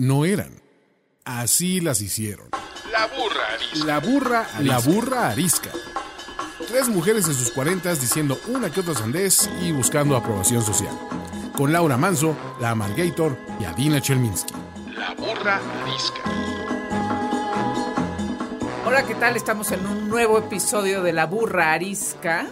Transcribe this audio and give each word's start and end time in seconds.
no 0.00 0.24
eran. 0.24 0.62
Así 1.24 1.80
las 1.80 2.00
hicieron. 2.00 2.48
La 2.90 3.06
burra 3.06 3.54
arisca. 3.54 3.84
La 3.84 4.00
burra, 4.00 4.46
la 4.60 4.78
burra 4.78 5.30
arisca. 5.30 5.70
Tres 6.66 6.88
mujeres 6.88 7.26
en 7.26 7.34
sus 7.34 7.50
cuarentas 7.50 8.00
diciendo 8.00 8.40
una 8.48 8.70
que 8.70 8.80
otra 8.80 8.94
sandez 8.94 9.50
y 9.60 9.72
buscando 9.72 10.16
aprobación 10.16 10.62
social. 10.62 10.98
Con 11.54 11.72
Laura 11.72 11.98
Manso, 11.98 12.34
la 12.60 12.70
Amalgator 12.70 13.36
y 13.60 13.64
Adina 13.64 14.00
Chelminsky. 14.00 14.54
La 14.96 15.14
burra 15.14 15.60
arisca. 15.82 16.22
Hola, 18.86 19.06
¿qué 19.06 19.14
tal? 19.16 19.36
Estamos 19.36 19.70
en 19.70 19.84
un 19.86 20.08
nuevo 20.08 20.38
episodio 20.38 21.02
de 21.02 21.12
La 21.12 21.26
Burra 21.26 21.74
Arisca. 21.74 22.46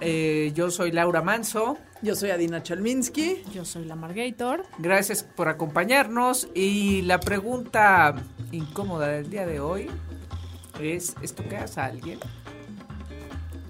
Eh, 0.00 0.52
yo 0.54 0.70
soy 0.70 0.92
Laura 0.92 1.22
Manso. 1.22 1.78
Yo 2.02 2.16
soy 2.16 2.30
Adina 2.30 2.64
Chelminsky. 2.64 3.44
Yo 3.54 3.64
soy 3.64 3.84
la 3.84 3.94
Margator. 3.94 4.64
Gracias 4.78 5.22
por 5.22 5.48
acompañarnos. 5.48 6.48
Y 6.52 7.02
la 7.02 7.20
pregunta 7.20 8.16
incómoda 8.50 9.06
del 9.06 9.30
día 9.30 9.46
de 9.46 9.60
hoy 9.60 9.88
es, 10.80 11.14
¿estoqueas 11.22 11.78
a 11.78 11.84
alguien? 11.84 12.18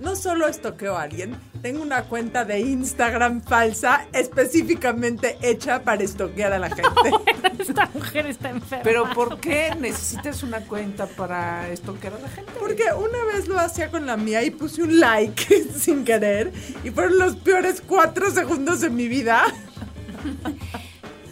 No 0.03 0.17
solo 0.17 0.49
estoqueo 0.49 0.97
a 0.97 1.03
alguien, 1.03 1.39
tengo 1.63 1.81
una 1.81 2.03
cuenta 2.03 2.45
de 2.45 2.59
Instagram 2.59 3.41
falsa 3.41 4.09
específicamente 4.13 5.39
hecha 5.43 5.85
para 5.85 6.03
estoquear 6.03 6.53
a 6.53 6.59
la 6.59 6.71
gente. 6.71 7.13
Esta 7.61 7.89
mujer 7.95 8.27
está 8.27 8.51
enferma. 8.51 8.83
Pero 8.83 9.09
¿por 9.11 9.39
qué 9.39 9.73
necesitas 9.79 10.43
una 10.43 10.61
cuenta 10.67 11.07
para 11.07 11.69
estoquear 11.69 12.15
a 12.15 12.19
la 12.19 12.29
gente? 12.29 12.51
Porque 12.59 12.83
una 12.93 13.25
vez 13.33 13.47
lo 13.47 13.61
hacía 13.61 13.93
con 13.93 14.05
la 14.05 14.17
mía 14.17 14.43
y 14.43 14.51
puse 14.51 14.83
un 14.83 14.99
like 14.99 15.63
sin 15.77 16.05
querer 16.05 16.53
y 16.83 16.91
fueron 16.91 17.21
los 17.21 17.37
peores 17.37 17.81
cuatro 17.81 18.29
segundos 18.33 18.81
de 18.81 18.91
mi 18.91 19.07
vida. 19.07 19.45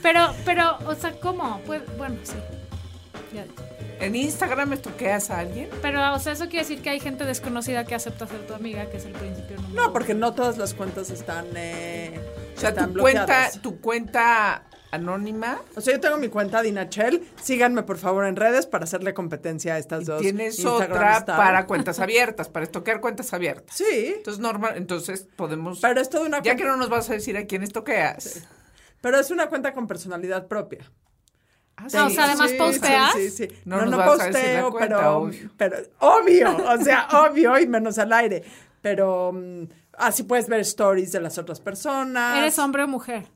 Pero, 0.00 0.32
pero, 0.44 0.78
o 0.86 0.94
sea, 0.94 1.18
¿cómo? 1.18 1.60
Pues, 1.66 1.82
bueno, 1.98 2.14
sí. 2.22 2.36
Ya. 3.34 3.44
¿En 4.00 4.16
Instagram 4.16 4.72
estoqueas 4.72 5.30
a 5.30 5.40
alguien? 5.40 5.68
Pero, 5.82 6.14
o 6.14 6.18
sea, 6.18 6.32
eso 6.32 6.44
quiere 6.44 6.60
decir 6.60 6.80
que 6.80 6.88
hay 6.88 7.00
gente 7.00 7.24
desconocida 7.24 7.84
que 7.84 7.94
acepta 7.94 8.26
ser 8.26 8.46
tu 8.46 8.54
amiga, 8.54 8.86
que 8.86 8.96
es 8.96 9.04
el 9.04 9.12
principio 9.12 9.56
número 9.56 9.74
No, 9.74 9.92
porque 9.92 10.14
no 10.14 10.32
todas 10.34 10.56
las 10.56 10.72
cuentas 10.72 11.10
están, 11.10 11.46
eh, 11.54 12.18
O 12.56 12.60
sea, 12.60 12.70
están 12.70 12.94
tu 12.94 13.00
cuenta, 13.00 13.50
tu 13.62 13.80
cuenta 13.80 14.64
anónima 14.90 15.60
O 15.76 15.80
sea, 15.80 15.94
yo 15.94 16.00
tengo 16.00 16.16
mi 16.16 16.28
cuenta 16.28 16.62
Dinachel. 16.62 17.28
Síganme, 17.42 17.82
por 17.82 17.98
favor, 17.98 18.24
en 18.24 18.36
redes 18.36 18.66
para 18.66 18.84
hacerle 18.84 19.12
competencia 19.12 19.74
a 19.74 19.78
estas 19.78 20.02
y 20.02 20.04
dos. 20.06 20.20
tienes 20.22 20.58
Instagram 20.58 20.92
otra 20.92 21.18
star. 21.18 21.36
para 21.36 21.66
cuentas 21.66 22.00
abiertas, 22.00 22.48
para 22.48 22.64
estoquear 22.64 23.02
cuentas 23.02 23.34
abiertas. 23.34 23.76
Sí, 23.76 24.14
Entonces, 24.16 24.40
normal, 24.40 24.74
entonces 24.76 25.28
podemos... 25.36 25.80
pero 25.80 26.00
es 26.00 26.08
toda 26.08 26.24
una 26.24 26.42
ya 26.42 26.56
que 26.56 26.64
no 26.64 26.76
nos 26.76 26.88
vas 26.88 27.10
a 27.10 27.12
decir 27.12 27.36
a 27.36 27.44
quién 27.44 27.62
estoqueas. 27.62 28.44
Pero 29.02 29.18
es 29.18 29.30
una 29.30 29.48
cuenta 29.48 29.72
con 29.74 29.86
personalidad 29.86 30.46
propia. 30.46 30.90
Ah, 31.82 31.86
Ah, 31.94 32.06
o 32.06 32.10
sea, 32.10 32.24
además 32.24 32.52
posteas. 32.52 33.12
Sí, 33.14 33.30
sí, 33.30 33.48
sí. 33.48 33.54
No 33.64 33.76
No, 33.76 33.82
nos 33.86 33.90
no, 33.92 33.96
vas 33.98 34.20
a 34.20 34.26
decir 34.26 34.32
la 34.54 34.62
posteo, 34.62 34.70
cuenta, 34.70 34.96
pero, 34.96 35.18
obvio. 35.18 35.50
pero 35.56 35.76
obvio, 36.00 36.56
o 36.56 36.78
sea, 36.84 37.08
obvio 37.26 37.58
y 37.58 37.66
menos 37.66 37.98
al 37.98 38.12
aire. 38.12 38.44
Pero 38.82 39.32
mm, 39.32 39.64
así 39.98 40.22
puedes 40.24 40.48
ver 40.48 40.60
stories 40.60 41.12
de 41.12 41.20
las 41.20 41.38
otras 41.38 41.60
personas. 41.60 42.38
¿Eres 42.38 42.58
hombre 42.58 42.82
o 42.82 42.88
mujer? 42.88 43.26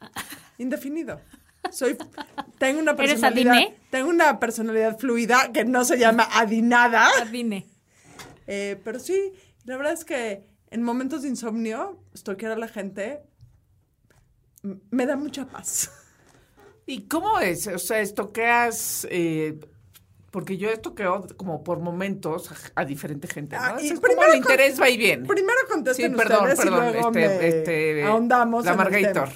Indefinido. 0.58 1.20
Soy, 1.70 1.96
tengo 2.58 2.80
una 2.80 2.92
¿Eres 2.92 3.10
personalidad, 3.10 3.54
adine? 3.54 3.76
tengo 3.90 4.08
una 4.08 4.40
personalidad 4.40 4.98
fluida 4.98 5.52
que 5.52 5.64
no 5.64 5.84
se 5.84 5.98
llama 5.98 6.26
adinada. 6.32 7.08
Dime. 7.30 7.66
Eh, 8.46 8.80
pero 8.82 8.98
sí, 8.98 9.32
la 9.64 9.76
verdad 9.76 9.92
es 9.92 10.04
que 10.04 10.46
en 10.70 10.82
momentos 10.82 11.22
de 11.22 11.28
insomnio, 11.28 11.98
estoquear 12.14 12.52
a 12.52 12.56
la 12.56 12.68
gente 12.68 13.20
me 14.90 15.04
da 15.06 15.16
mucha 15.16 15.46
paz. 15.46 15.90
¿Y 16.90 17.02
cómo 17.02 17.38
es? 17.38 17.66
O 17.68 17.78
sea, 17.78 18.00
estoqueas... 18.00 19.06
eh, 19.10 19.58
porque 20.30 20.56
yo 20.56 20.68
estoqueo 20.70 21.26
como 21.36 21.64
por 21.64 21.80
momentos 21.80 22.52
a, 22.52 22.82
a 22.82 22.84
diferente 22.84 23.26
gente, 23.26 23.56
¿no? 23.56 23.62
Ah, 23.62 23.76
y 23.80 23.86
Eso 23.86 23.94
es 23.94 24.00
primero 24.00 24.20
como 24.22 24.32
el 24.32 24.42
con- 24.42 24.52
interés 24.52 24.80
va 24.80 24.88
y 24.88 24.96
viene. 24.96 25.26
Primero 25.26 25.58
contesten 25.68 26.12
Sí, 26.12 26.16
perdón, 26.16 26.38
ustedes 26.50 26.58
perdón, 26.60 26.88
y 26.88 26.92
luego 26.92 27.08
este, 27.08 27.18
me 27.18 27.48
este, 27.48 28.04
ahondamos 28.04 28.64
La 28.64 28.74
Margator. 28.76 29.28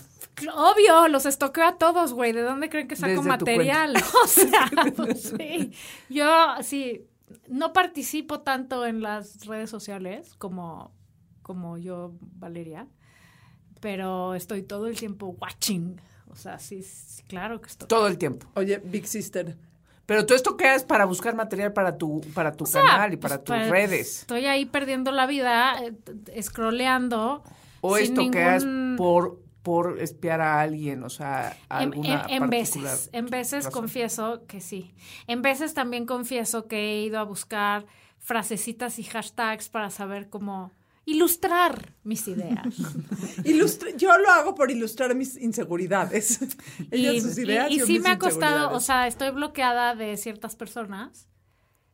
Obvio, 0.54 1.08
los 1.08 1.26
estoqueo 1.26 1.64
a 1.66 1.78
todos, 1.78 2.12
güey. 2.12 2.32
¿De 2.32 2.42
dónde 2.42 2.68
creen 2.68 2.86
que 2.86 2.94
saco 2.96 3.12
Desde 3.12 3.28
material? 3.28 3.94
O 4.24 4.26
sea, 4.28 4.70
pues 4.96 5.34
sí. 5.36 5.72
Yo, 6.10 6.28
sí, 6.62 7.06
no 7.48 7.72
participo 7.72 8.40
tanto 8.42 8.86
en 8.86 9.00
las 9.02 9.46
redes 9.46 9.70
sociales 9.70 10.34
como, 10.38 10.92
como 11.42 11.76
yo, 11.76 12.12
Valeria, 12.20 12.86
pero 13.80 14.34
estoy 14.34 14.62
todo 14.62 14.86
el 14.86 14.96
tiempo 14.96 15.36
watching. 15.40 16.00
O 16.34 16.36
sea, 16.36 16.58
sí, 16.58 16.82
sí, 16.82 17.22
claro 17.28 17.60
que 17.60 17.68
estoy. 17.68 17.88
Todo 17.88 18.06
el 18.08 18.18
tiempo. 18.18 18.46
Oye, 18.54 18.78
Big 18.84 19.06
Sister, 19.06 19.56
Pero 20.06 20.26
tú 20.26 20.34
estoqueas 20.34 20.84
para 20.84 21.06
buscar 21.06 21.34
material 21.34 21.72
para 21.72 21.96
tu, 21.96 22.20
para 22.34 22.52
tu 22.52 22.64
O 22.64 22.66
sea, 22.66 22.82
canal 22.82 23.14
y 23.14 23.16
para 23.16 23.36
pues, 23.36 23.44
tus 23.44 23.56
pues, 23.56 23.70
redes. 23.70 24.20
Estoy 24.20 24.44
ahí 24.46 24.66
perdiendo 24.66 25.10
la 25.12 25.26
vida, 25.26 25.76
eh, 25.82 26.42
scrolleando. 26.42 27.42
O 27.80 27.96
sin 27.96 28.04
estoqueas 28.06 28.64
ningún- 28.64 28.96
por, 28.96 29.40
por 29.62 30.00
espiar 30.00 30.40
a 30.42 30.60
alguien, 30.60 31.02
o 31.04 31.08
sea, 31.10 31.56
a 31.70 31.82
En, 31.82 31.92
alguna 31.92 32.26
en- 32.28 32.42
en 32.44 32.50
veces, 32.50 33.08
en 33.12 33.26
veces 33.26 33.64
razón. 33.66 33.80
confieso 33.80 34.42
que 34.46 34.60
sí. 34.60 34.92
En 35.26 35.40
veces 35.42 35.72
también 35.74 36.04
confieso 36.06 36.66
que 36.66 36.76
he 36.76 37.02
ido 37.04 37.18
a 37.18 37.22
buscar 37.24 37.86
frasecitas 38.18 38.98
y 38.98 39.04
hashtags 39.04 39.68
para 39.68 39.90
saber 39.90 40.28
cómo 40.28 40.70
ilustrar 41.04 41.94
mis 42.02 42.26
ideas. 42.28 42.64
ilustra- 43.44 43.96
yo 43.96 44.16
lo 44.18 44.30
hago 44.30 44.54
por 44.54 44.70
ilustrar 44.70 45.14
mis 45.14 45.36
inseguridades. 45.36 46.40
Ellas 46.90 47.22
sus 47.22 47.38
ideas. 47.38 47.70
y 47.70 47.78
yo 47.78 47.86
sí 47.86 47.94
mis 47.94 48.02
me 48.02 48.10
ha 48.10 48.18
costado, 48.18 48.74
o 48.74 48.80
sea, 48.80 49.06
estoy 49.06 49.30
bloqueada 49.30 49.94
de 49.94 50.16
ciertas 50.16 50.56
personas. 50.56 51.28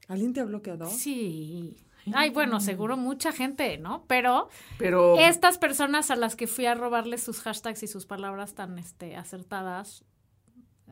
¿Alguien 0.08 0.32
te 0.32 0.40
ha 0.40 0.44
bloqueado? 0.44 0.86
Sí. 0.86 1.76
Ay, 2.14 2.30
bueno, 2.30 2.60
seguro 2.60 2.96
mucha 2.96 3.30
gente, 3.30 3.78
¿no? 3.78 4.04
Pero 4.08 4.48
Pero 4.78 5.18
estas 5.18 5.58
personas 5.58 6.10
a 6.10 6.16
las 6.16 6.34
que 6.34 6.46
fui 6.46 6.66
a 6.66 6.74
robarles 6.74 7.22
sus 7.22 7.40
hashtags 7.40 7.82
y 7.82 7.86
sus 7.86 8.06
palabras 8.06 8.54
tan 8.54 8.78
este, 8.78 9.16
acertadas, 9.16 10.04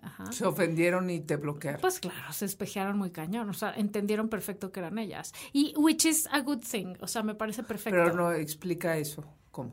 ajá, 0.03 0.31
se 0.33 0.45
ofendieron 0.47 1.11
y 1.11 1.21
te 1.21 1.37
bloquearon. 1.37 1.81
Pues 1.81 2.01
claro, 2.01 2.33
se 2.33 2.45
espejearon 2.45 2.99
muy 2.99 3.11
cañón, 3.11 3.49
o 3.51 3.55
sea, 3.55 3.73
entendieron 3.75 4.29
perfecto 4.29 4.73
que 4.73 4.81
eran 4.81 4.99
ellas. 4.99 5.33
Y 5.53 5.75
which 5.77 6.05
is 6.07 6.29
a 6.33 6.41
good 6.41 6.61
thing, 6.61 6.95
o 7.01 7.07
sea, 7.07 7.23
me 7.23 7.35
parece 7.35 7.63
perfecto. 7.63 7.99
Pero 8.03 8.15
no 8.15 8.33
explica 8.33 8.97
eso. 8.97 9.25
¿Cómo? 9.51 9.73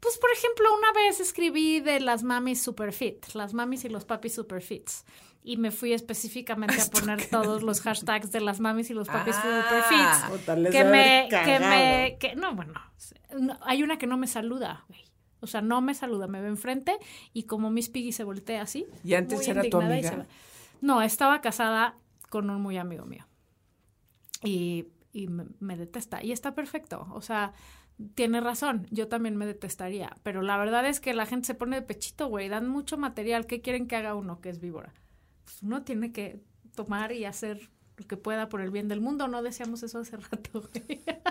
Pues 0.00 0.16
por 0.18 0.30
ejemplo, 0.32 0.64
una 0.78 0.92
vez 0.92 1.20
escribí 1.20 1.80
de 1.80 2.00
las 2.00 2.22
mamis 2.22 2.62
super 2.62 2.92
fit, 2.92 3.26
las 3.34 3.52
mamis 3.52 3.84
y 3.84 3.88
los 3.90 4.04
papis 4.04 4.34
super 4.34 4.62
fits. 4.62 5.04
Y 5.42 5.56
me 5.56 5.70
fui 5.70 5.92
específicamente 5.92 6.80
a 6.80 6.86
poner 6.90 7.26
todos 7.28 7.62
los 7.62 7.80
hashtags 7.82 8.30
de 8.32 8.40
las 8.40 8.60
mamis 8.60 8.90
y 8.90 8.94
los 8.94 9.08
papis 9.08 9.34
Ah. 9.38 10.30
super 10.30 10.44
fits. 10.44 10.70
Que 10.70 10.84
me, 10.84 11.28
que 11.30 11.58
me, 11.60 12.16
que, 12.18 12.34
no, 12.36 12.54
bueno, 12.54 12.74
no, 13.38 13.58
hay 13.62 13.82
una 13.82 13.98
que 13.98 14.06
no 14.06 14.16
me 14.16 14.26
saluda, 14.26 14.84
güey. 14.88 15.00
O 15.40 15.46
sea, 15.46 15.62
no 15.62 15.80
me 15.80 15.94
saluda, 15.94 16.26
me 16.26 16.40
ve 16.40 16.48
enfrente 16.48 16.96
y 17.32 17.44
como 17.44 17.70
Miss 17.70 17.88
Piggy 17.88 18.12
se 18.12 18.24
voltea 18.24 18.62
así. 18.62 18.86
¿Y 19.04 19.14
antes 19.14 19.46
era 19.48 19.62
tu 19.62 19.80
y 19.80 19.84
amiga? 19.84 20.10
se 20.10 20.16
va. 20.16 20.26
No, 20.80 21.02
estaba 21.02 21.40
casada 21.40 21.96
con 22.28 22.50
un 22.50 22.60
muy 22.60 22.78
amigo 22.78 23.04
mío. 23.04 23.26
Y, 24.42 24.86
y 25.12 25.28
me, 25.28 25.46
me 25.58 25.76
detesta. 25.76 26.22
Y 26.22 26.32
está 26.32 26.54
perfecto. 26.54 27.06
O 27.12 27.20
sea, 27.20 27.52
tiene 28.14 28.40
razón. 28.40 28.86
Yo 28.90 29.08
también 29.08 29.36
me 29.36 29.46
detestaría. 29.46 30.16
Pero 30.22 30.42
la 30.42 30.56
verdad 30.56 30.86
es 30.86 31.00
que 31.00 31.14
la 31.14 31.26
gente 31.26 31.46
se 31.46 31.54
pone 31.54 31.76
de 31.76 31.82
pechito, 31.82 32.28
güey. 32.28 32.48
Dan 32.48 32.68
mucho 32.68 32.96
material. 32.96 33.46
¿Qué 33.46 33.60
quieren 33.60 33.86
que 33.86 33.96
haga 33.96 34.14
uno 34.14 34.40
que 34.40 34.48
es 34.48 34.60
víbora? 34.60 34.94
Pues 35.44 35.62
uno 35.62 35.82
tiene 35.82 36.12
que 36.12 36.42
tomar 36.74 37.12
y 37.12 37.24
hacer 37.24 37.70
lo 37.96 38.06
que 38.06 38.16
pueda 38.16 38.48
por 38.48 38.60
el 38.60 38.70
bien 38.70 38.88
del 38.88 39.00
mundo. 39.00 39.28
No 39.28 39.42
decíamos 39.42 39.82
eso 39.82 39.98
hace 39.98 40.16
rato, 40.16 40.62
güey. 40.62 41.02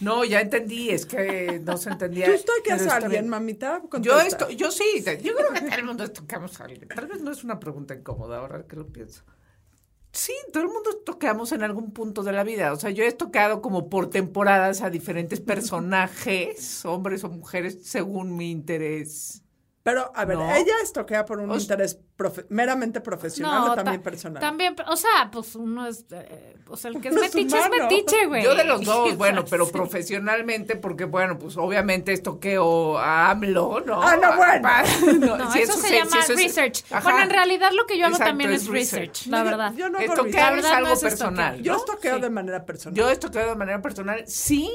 No, 0.00 0.24
ya 0.24 0.40
entendí, 0.40 0.90
es 0.90 1.06
que 1.06 1.60
no 1.64 1.76
se 1.76 1.90
entendía. 1.90 2.26
¿Tú 2.44 2.52
pero 2.64 2.90
a 2.90 2.96
alguien, 2.96 3.28
mamita? 3.28 3.80
Yo 3.82 3.88
Contesta. 3.88 4.22
esto, 4.22 4.50
yo 4.50 4.70
sí, 4.70 5.04
yo 5.22 5.34
creo 5.34 5.52
que 5.52 5.60
todo 5.60 5.78
el 5.78 5.84
mundo 5.84 6.10
toquemos 6.10 6.60
a 6.60 6.64
alguien. 6.64 6.88
Tal 6.88 7.06
vez 7.06 7.20
no 7.20 7.30
es 7.30 7.44
una 7.44 7.60
pregunta 7.60 7.94
incómoda 7.94 8.38
ahora 8.38 8.66
que 8.66 8.76
lo 8.76 8.86
pienso. 8.86 9.22
Sí, 10.12 10.32
todo 10.52 10.62
el 10.62 10.68
mundo 10.68 10.90
toqueamos 11.04 11.50
en 11.52 11.64
algún 11.64 11.92
punto 11.92 12.22
de 12.22 12.32
la 12.32 12.44
vida. 12.44 12.72
O 12.72 12.76
sea, 12.76 12.90
yo 12.90 13.02
he 13.02 13.10
tocado 13.12 13.60
como 13.60 13.88
por 13.88 14.10
temporadas 14.10 14.80
a 14.82 14.90
diferentes 14.90 15.40
personajes, 15.40 16.84
hombres 16.84 17.24
o 17.24 17.30
mujeres, 17.30 17.80
según 17.82 18.36
mi 18.36 18.50
interés. 18.50 19.43
Pero, 19.84 20.10
a 20.14 20.24
ver, 20.24 20.38
No. 20.38 20.50
ella 20.54 20.72
estoquea 20.82 21.26
por 21.26 21.38
un 21.40 21.50
O- 21.50 21.56
interés 21.58 21.98
profe- 22.16 22.46
meramente 22.48 23.02
profesional 23.02 23.70
o 23.70 23.74
también 23.74 23.98
ta- 24.00 24.02
personal. 24.10 24.40
También, 24.40 24.74
o 24.88 24.96
sea, 24.96 25.28
pues 25.30 25.54
uno 25.56 25.86
es, 25.86 26.06
eh, 26.10 26.56
o 26.68 26.76
sea, 26.78 26.90
el 26.90 27.02
que 27.02 27.08
es 27.08 27.14
Uno 27.14 27.22
es 27.22 27.34
metiche 27.34 27.58
es 27.58 27.66
humano. 27.66 27.82
metiche, 27.84 28.26
güey. 28.26 28.42
Yo 28.42 28.54
de 28.54 28.64
los 28.64 28.82
dos, 28.82 29.14
bueno, 29.18 29.42
Sí. 29.42 29.48
pero 29.50 29.68
profesionalmente, 29.68 30.76
porque 30.76 31.04
bueno, 31.04 31.38
pues 31.38 31.58
obviamente 31.58 32.14
estoqueo 32.14 32.96
a 32.96 33.30
AMLO, 33.32 33.80
¿no? 33.84 34.02
Ah, 34.02 34.16
no, 34.16 34.36
bueno. 34.36 34.62
Pa- 34.62 34.84
No, 35.38 35.52
si 35.52 35.60
eso 35.60 35.74
se 35.74 35.88
si 35.88 35.94
llama 35.96 36.18
eso 36.18 36.32
es- 36.32 36.38
research. 36.42 36.84
Ajá. 36.90 37.02
Bueno, 37.10 37.22
en 37.24 37.30
realidad 37.30 37.70
lo 37.74 37.84
que 37.84 37.98
yo 37.98 38.06
hago 38.06 38.14
Exacto, 38.14 38.30
también 38.30 38.52
es 38.52 38.62
es 38.62 38.68
research. 38.68 39.08
research, 39.08 39.26
la 39.26 39.38
No, 39.38 39.44
yo- 39.44 39.50
verdad. 39.50 39.72
Yo, 39.76 39.88
no 39.90 39.98
hago 39.98 40.06
Estoquear 40.14 40.52
es 40.52 40.56
verdad 40.62 40.70
no 40.70 40.76
algo 40.78 40.92
es 40.94 41.00
personal. 41.00 41.62
Yo 41.62 41.72
¿no? 41.72 41.78
estoqueo 41.78 42.14
Sí. 42.16 42.20
de 42.22 42.30
manera 42.30 42.64
personal. 42.64 42.96
Yo 42.96 43.10
estoqueo 43.10 43.48
de 43.50 43.54
manera 43.54 43.82
personal, 43.82 44.24
sí, 44.26 44.70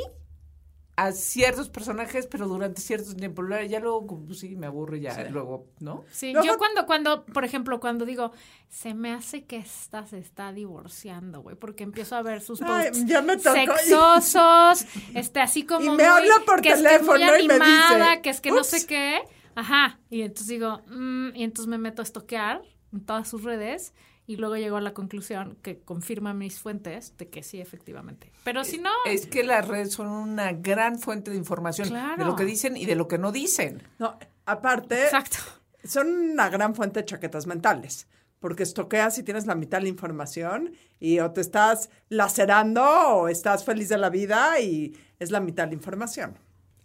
a 1.06 1.12
ciertos 1.12 1.69
personajes, 1.69 2.28
pero 2.28 2.48
durante 2.48 2.81
ciertos 2.81 3.16
tiempos. 3.16 3.46
Luego- 3.46 3.66
Ya 3.69 3.80
luego, 3.80 4.07
como, 4.07 4.25
pues, 4.28 4.40
sí, 4.40 4.56
me 4.56 4.68
aburro 4.68 4.96
y 4.96 5.01
ya, 5.01 5.30
luego, 5.30 5.68
¿no? 5.80 6.04
Sí, 6.12 6.31
Luego- 6.34 6.48
yo 6.48 6.57
cuando, 6.57 6.86
cuando, 6.86 7.25
por 7.25 7.46
ejemplo, 7.46 7.80
cuando 7.80 8.06
digo, 8.06 8.31
se 8.69 8.94
me 8.94 9.12
hace 9.13 9.44
que 9.46 9.57
esta 9.57 10.06
se 10.06 10.19
está 10.19 10.51
divorciando, 10.54 11.42
güey, 11.42 11.56
porque 11.56 11.84
empiezo 11.84 12.16
a 12.16 12.22
ver 12.22 12.42
sus 12.42 12.62
Ay, 12.62 12.88
posts 12.90 13.06
ya 13.06 13.22
me 13.22 13.38
tocó. 13.38 13.56
sexosos, 13.56 14.86
este, 15.13 15.40
así 15.42 15.66
como 15.66 15.81
Y 15.86 15.90
me 15.90 15.94
muy- 15.96 16.04
habla 16.04 16.36
por 16.46 16.62
que 16.62 16.69
es 16.69 16.78
que 16.78 16.84
teléfono 16.84 17.25
muy 17.25 17.44
y 17.44 17.48
me 17.48 17.54
animada, 17.56 18.10
dice, 18.12 18.22
que 18.22 18.30
es 18.30 18.42
que 18.42 18.52
no 18.52 18.63
sé 18.63 18.86
qué, 18.86 19.19
ajá, 19.56 20.00
y 20.10 20.22
entonces 20.22 20.48
digo, 20.48 20.81
mm, 20.88 21.36
y 21.36 21.44
entonces 21.44 21.68
me 21.68 21.78
meto 21.78 22.02
a 22.02 22.04
estoquear 22.04 22.62
en 22.94 23.06
todas 23.06 23.28
sus 23.28 23.44
redes 23.44 23.94
y 24.30 24.36
luego 24.36 24.58
llego 24.58 24.78
a 24.78 24.81
la 24.81 24.94
conclusión 24.94 25.58
que 25.64 25.80
confirma 25.80 26.36
mis 26.36 26.60
fuentes 26.60 27.18
de 27.18 27.30
que 27.30 27.42
sí, 27.42 27.60
efectivamente. 27.60 28.31
Pero 28.44 28.64
si 28.64 28.78
no, 28.78 28.92
Es 29.06 29.26
que 29.26 29.44
las 29.44 29.68
redes 29.68 29.94
son 29.94 30.06
una 30.06 30.54
gran 30.54 31.00
fuente 31.00 31.31
de 31.31 31.38
información 31.38 31.90
de 32.16 32.24
lo 32.24 32.36
que 32.36 32.46
dicen 32.46 32.78
y 32.78 32.86
de 32.86 32.94
lo 32.94 33.08
que 33.08 33.18
no 33.18 33.31
dicen. 33.31 33.81
No, 33.98 34.20
aparte, 34.46 35.06
exacto. 35.06 35.40
son 35.84 36.08
una 36.10 36.48
gran 36.50 36.76
fuente 36.76 37.00
de 37.00 37.06
chaquetas 37.08 37.48
mentales. 37.48 38.08
Porque 38.40 38.62
estoqueas 38.62 39.18
y 39.18 39.24
tienes 39.24 39.48
la 39.48 39.56
mitad 39.56 39.80
de 39.80 39.86
la 39.86 39.90
información 39.90 40.74
y 41.00 41.20
o 41.22 41.31
te 41.31 41.42
estás 41.42 41.90
lacerando 42.10 42.84
o 42.84 43.30
estás 43.30 43.66
feliz 43.66 43.90
de 43.90 43.98
la 43.98 44.12
vida 44.12 44.60
y 44.60 44.96
es 45.18 45.31
la 45.31 45.40
mitad 45.40 45.64
de 45.64 45.70
la 45.70 45.74
información, 45.74 46.38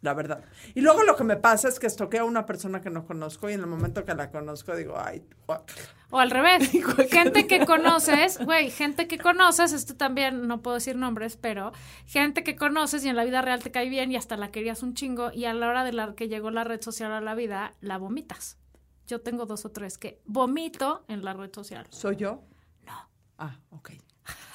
la 0.05 0.13
verdad. 0.13 0.45
Y 0.75 0.83
luego 0.83 1.03
lo 1.03 1.17
que 1.17 1.25
me 1.25 1.37
pasa 1.37 1.67
es 1.67 1.81
que 1.81 1.87
estoqueo 1.87 2.23
a 2.23 2.27
una 2.27 2.45
persona 2.45 2.83
que 2.83 2.91
no 2.91 3.07
conozco 3.07 3.49
y 3.49 3.55
en 3.55 3.61
el 3.61 3.67
momento 3.67 4.05
que 4.05 4.15
la 4.15 4.31
conozco 4.31 4.77
digo, 4.77 4.95
ay, 4.99 5.25
guácala". 5.47 5.81
O 6.11 6.21
al 6.21 6.31
revés, 6.31 6.71
gente 7.11 7.47
que 7.47 7.65
conoces, 7.65 8.39
güey, 8.39 8.71
gente 8.71 9.09
que 9.09 9.19
conoces, 9.19 9.73
esto 9.73 9.97
también, 9.97 10.47
no 10.47 10.61
puedo 10.61 10.75
decir 10.75 10.97
nombres, 10.97 11.39
pero 11.39 11.73
gente 12.07 12.45
que 12.45 12.55
conoces 12.55 13.03
y 13.05 13.09
en 13.09 13.17
la 13.17 13.25
vida 13.25 13.41
real 13.41 13.63
te 13.63 13.71
cae 13.71 13.89
bien 13.89 14.13
y 14.13 14.17
hasta 14.17 14.37
la 14.37 14.51
querías 14.51 14.83
un 14.83 14.93
chingo 14.93 15.33
y 15.33 15.47
a 15.47 15.55
la 15.55 15.69
hora 15.69 15.85
de 15.85 15.93
la 15.93 16.15
que 16.15 16.29
llegó 16.29 16.51
la 16.51 16.65
red 16.65 16.83
social 16.83 17.11
a 17.11 17.23
la 17.23 17.35
vida, 17.35 17.73
la 17.81 17.97
vomitas. 17.97 18.59
Yo 19.07 19.23
tengo 19.23 19.47
dos 19.47 19.65
o 19.65 19.71
tres 19.71 19.97
que 19.97 20.21
vomito 20.27 21.05
en 21.09 21.25
la 21.25 21.33
red 21.33 21.53
social. 21.53 21.87
¿soy 21.89 22.17
yo? 22.17 22.43
No. 22.87 23.09
Ah, 23.39 23.59
ok. 23.71 23.93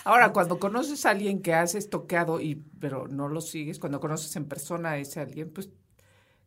Ahora, 0.04 0.32
cuando 0.34 0.60
conoces 0.60 1.06
a 1.06 1.12
alguien 1.12 1.42
que 1.42 1.54
has 1.54 1.76
estoqueado 1.76 2.40
y 2.40 2.56
pero 2.80 3.08
no 3.08 3.28
lo 3.28 3.42
sigues, 3.42 3.80
cuando 3.80 4.00
conoces 4.00 4.36
en 4.36 4.46
persona 4.46 4.92
a 4.92 4.98
ese 4.98 5.20
alguien, 5.20 5.52
pues 5.52 5.70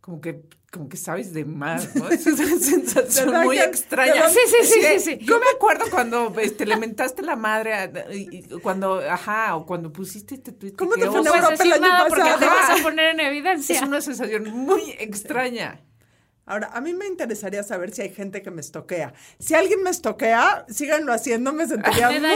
como 0.01 0.21
que 0.21 0.43
como 0.73 0.89
que 0.89 0.97
sabes 0.97 1.33
de 1.35 1.45
más, 1.45 1.95
¿no? 1.95 2.09
Es 2.09 2.27
una 2.27 2.37
sensación 2.59 3.27
¿Verdad 3.27 3.45
muy 3.45 3.59
extraña. 3.59 4.15
¿verdad? 4.15 4.31
Sí, 4.31 4.39
sí, 4.47 4.57
sí, 4.67 4.81
sí, 4.83 4.99
sí. 5.01 5.19
Yo 5.25 5.39
me 5.39 5.47
acuerdo 5.55 5.85
cuando 5.91 6.33
este, 6.41 6.65
le 6.67 6.77
mentaste 6.77 7.23
la 7.23 7.37
madre, 7.37 7.75
a- 7.75 7.91
y- 8.13 8.29
y 8.33 8.43
cuando, 8.61 8.99
ajá, 8.99 9.55
o 9.55 9.67
cuando 9.67 9.93
pusiste 9.93 10.35
este 10.35 10.51
tweet. 10.53 10.73
¿Cómo 10.73 10.93
que 10.93 11.03
te 11.03 11.11
fue 11.11 11.23
No 11.23 11.35
Europa 11.35 11.63
el 11.63 11.73
año 11.75 11.81
nada 11.83 12.09
porque 12.09 12.23
pasado? 12.25 12.41
te 12.41 12.47
vas 12.47 12.81
a 12.81 12.83
poner 12.83 13.11
en 13.15 13.21
evidencia. 13.21 13.77
Es 13.77 13.83
una 13.83 14.01
sensación 14.01 14.51
muy 14.51 14.91
extraña. 14.99 15.81
Ahora, 16.45 16.71
a 16.73 16.81
mí 16.81 16.93
me 16.93 17.07
interesaría 17.07 17.63
saber 17.63 17.93
si 17.95 18.03
hay 18.03 18.11
gente 18.13 18.43
que 18.43 18.51
me 18.51 18.61
estoquea. 18.61 19.15
Si 19.39 19.55
alguien 19.55 19.83
me 19.83 19.91
estoquea, 19.91 20.67
síganlo 20.69 21.13
haciendo, 21.13 21.53
me 21.53 21.67
sentiría 21.67 22.09
Me 22.11 22.19
muy, 22.19 22.29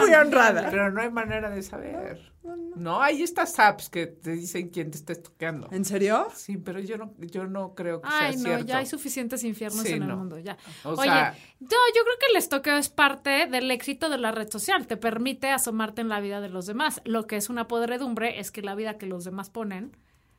muy, 0.00 0.14
honrada. 0.14 0.68
Pero 0.70 0.92
no 0.92 1.00
hay 1.00 1.10
manera 1.10 1.50
de 1.50 1.62
saber. 1.62 2.32
No, 2.76 3.02
hay 3.02 3.22
estas 3.22 3.58
apps 3.58 3.88
que 3.88 4.06
te 4.06 4.30
dicen 4.30 4.68
quién 4.68 4.92
te 4.92 4.98
está 4.98 5.12
estoqueando. 5.12 5.68
¿En 5.72 5.84
serio? 5.84 6.28
Sí, 6.34 6.56
pero 6.56 6.78
yo 6.78 6.96
no, 6.96 7.12
yo 7.18 7.46
no 7.46 7.74
creo 7.74 8.00
que 8.00 8.08
Ay, 8.10 8.34
sea 8.34 8.42
no, 8.42 8.48
cierto. 8.48 8.66
ya 8.66 8.78
hay 8.78 8.86
suficientes 8.86 9.42
infiernos 9.42 9.82
Sí, 9.82 9.94
en 9.94 10.02
el 10.02 10.08
no. 10.08 10.16
mundo, 10.18 10.38
ya. 10.38 10.56
O 10.84 10.90
Oye, 10.90 11.02
sea- 11.10 11.34
no, 11.58 11.68
yo 11.68 12.02
creo 12.04 12.18
que 12.20 12.26
el 12.30 12.36
estoqueo 12.36 12.76
es 12.76 12.88
parte 12.88 13.46
del 13.46 13.68
éxito 13.72 14.08
de 14.08 14.18
la 14.18 14.30
red 14.30 14.48
social. 14.48 14.86
Te 14.86 14.96
permite 14.96 15.50
asomarte 15.50 16.00
en 16.02 16.08
la 16.08 16.20
vida 16.20 16.40
de 16.40 16.48
los 16.48 16.66
demás. 16.66 17.00
Lo 17.04 17.26
que 17.26 17.36
es 17.36 17.50
una 17.50 17.66
podredumbre 17.66 18.38
es 18.38 18.52
que 18.52 18.62
la 18.62 18.76
vida 18.76 18.98
que 18.98 19.06
los 19.06 19.24
demás 19.24 19.50
ponen 19.50 19.96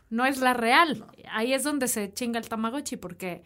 no 0.09 0.25
es 0.25 0.39
la 0.39 0.53
real. 0.53 1.05
Ahí 1.31 1.53
es 1.53 1.63
donde 1.63 1.87
se 1.87 2.13
chinga 2.13 2.39
el 2.39 2.47
tamagotchi, 2.47 2.97
porque 2.97 3.43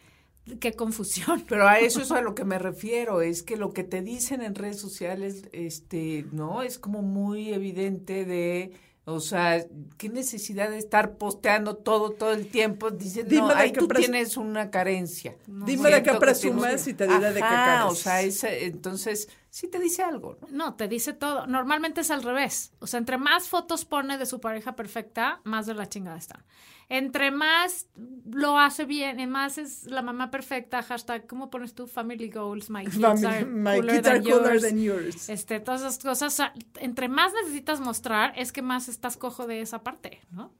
qué 0.60 0.74
confusión. 0.74 1.44
Pero 1.50 1.68
a 1.68 1.80
eso 1.80 2.02
es 2.02 2.12
a 2.12 2.22
lo 2.22 2.36
que 2.36 2.44
me 2.46 2.60
refiero, 2.60 3.22
es 3.22 3.44
que 3.44 3.58
lo 3.58 3.74
que 3.74 3.84
te 3.84 4.02
dicen 4.02 4.42
en 4.42 4.56
redes 4.56 4.80
sociales, 4.80 5.44
este, 5.54 6.26
no, 6.32 6.62
es 6.62 6.80
como 6.80 7.02
muy 7.02 7.54
evidente 7.54 8.26
de, 8.26 8.72
o 9.06 9.20
sea, 9.20 9.66
qué 9.98 10.10
necesidad 10.10 10.70
de 10.70 10.78
estar 10.78 11.18
posteando 11.18 11.76
todo, 11.76 12.12
todo 12.12 12.32
el 12.34 12.48
tiempo, 12.48 12.92
diciendo, 12.92 13.30
Dime 13.30 13.42
no, 13.42 13.48
de 13.50 13.56
ahí 13.56 13.72
qué 13.72 13.80
tú 13.80 13.88
tienes 13.88 14.38
una 14.38 14.70
carencia. 14.72 15.36
Dime 15.48 15.90
de 15.90 16.04
qué 16.04 16.12
que 16.12 16.18
tienes- 16.18 16.88
y 16.88 16.94
te 16.94 17.08
diré 17.08 17.28
de 17.30 17.34
qué 17.36 17.40
careces. 17.40 17.92
o 17.92 18.32
sea, 18.32 18.54
entonces, 18.54 19.30
sí 19.52 19.68
te 19.68 19.78
dice 19.80 20.02
algo, 20.02 20.38
¿no? 20.42 20.48
No, 20.50 20.74
te 20.76 20.88
dice 20.88 21.14
todo. 21.14 21.46
Normalmente 21.46 22.02
es 22.02 22.10
al 22.10 22.24
revés. 22.24 22.72
O 22.80 22.88
sea, 22.88 22.98
entre 22.98 23.18
más 23.20 23.48
fotos 23.50 23.86
pone 23.86 24.18
de 24.18 24.26
su 24.26 24.40
pareja 24.42 24.76
perfecta, 24.76 25.42
más 25.44 25.68
de 25.68 25.76
la 25.76 25.88
chingada 25.88 26.18
está. 26.18 26.44
Entre 26.90 27.32
más 27.32 27.88
lo 28.30 28.58
hace 28.60 28.84
bien, 28.86 29.20
y 29.20 29.28
más 29.28 29.58
es 29.58 29.84
la 29.86 30.02
mamá 30.02 30.30
perfecta, 30.32 30.82
hashtag, 30.84 31.26
¿cómo 31.28 31.50
pones 31.50 31.74
tú? 31.74 31.88
Family 31.88 32.30
goals, 32.30 32.70
my 32.70 32.84
kids 32.86 33.24
are 33.24 33.46
my 33.46 33.78
cooler 33.80 33.96
kids 33.98 34.08
are 34.08 34.20
than 34.22 34.30
cooler 34.32 34.52
yours. 34.54 34.62
than 34.64 34.82
yours. 34.82 35.30
Este, 35.30 35.60
todas 35.62 35.82
esas 35.82 36.00
cosas, 36.00 36.34
o 36.34 36.36
sea, 36.36 36.54
entre 36.80 37.08
más 37.08 37.32
necesitas 37.34 37.80
mostrar, 37.80 38.34
es 38.36 38.52
que 38.52 38.62
más 38.62 38.90
estás 38.90 39.16
cojo 39.16 39.48
de 39.48 39.62
esa 39.62 39.84
parte, 39.84 40.20
¿no? 40.32 40.52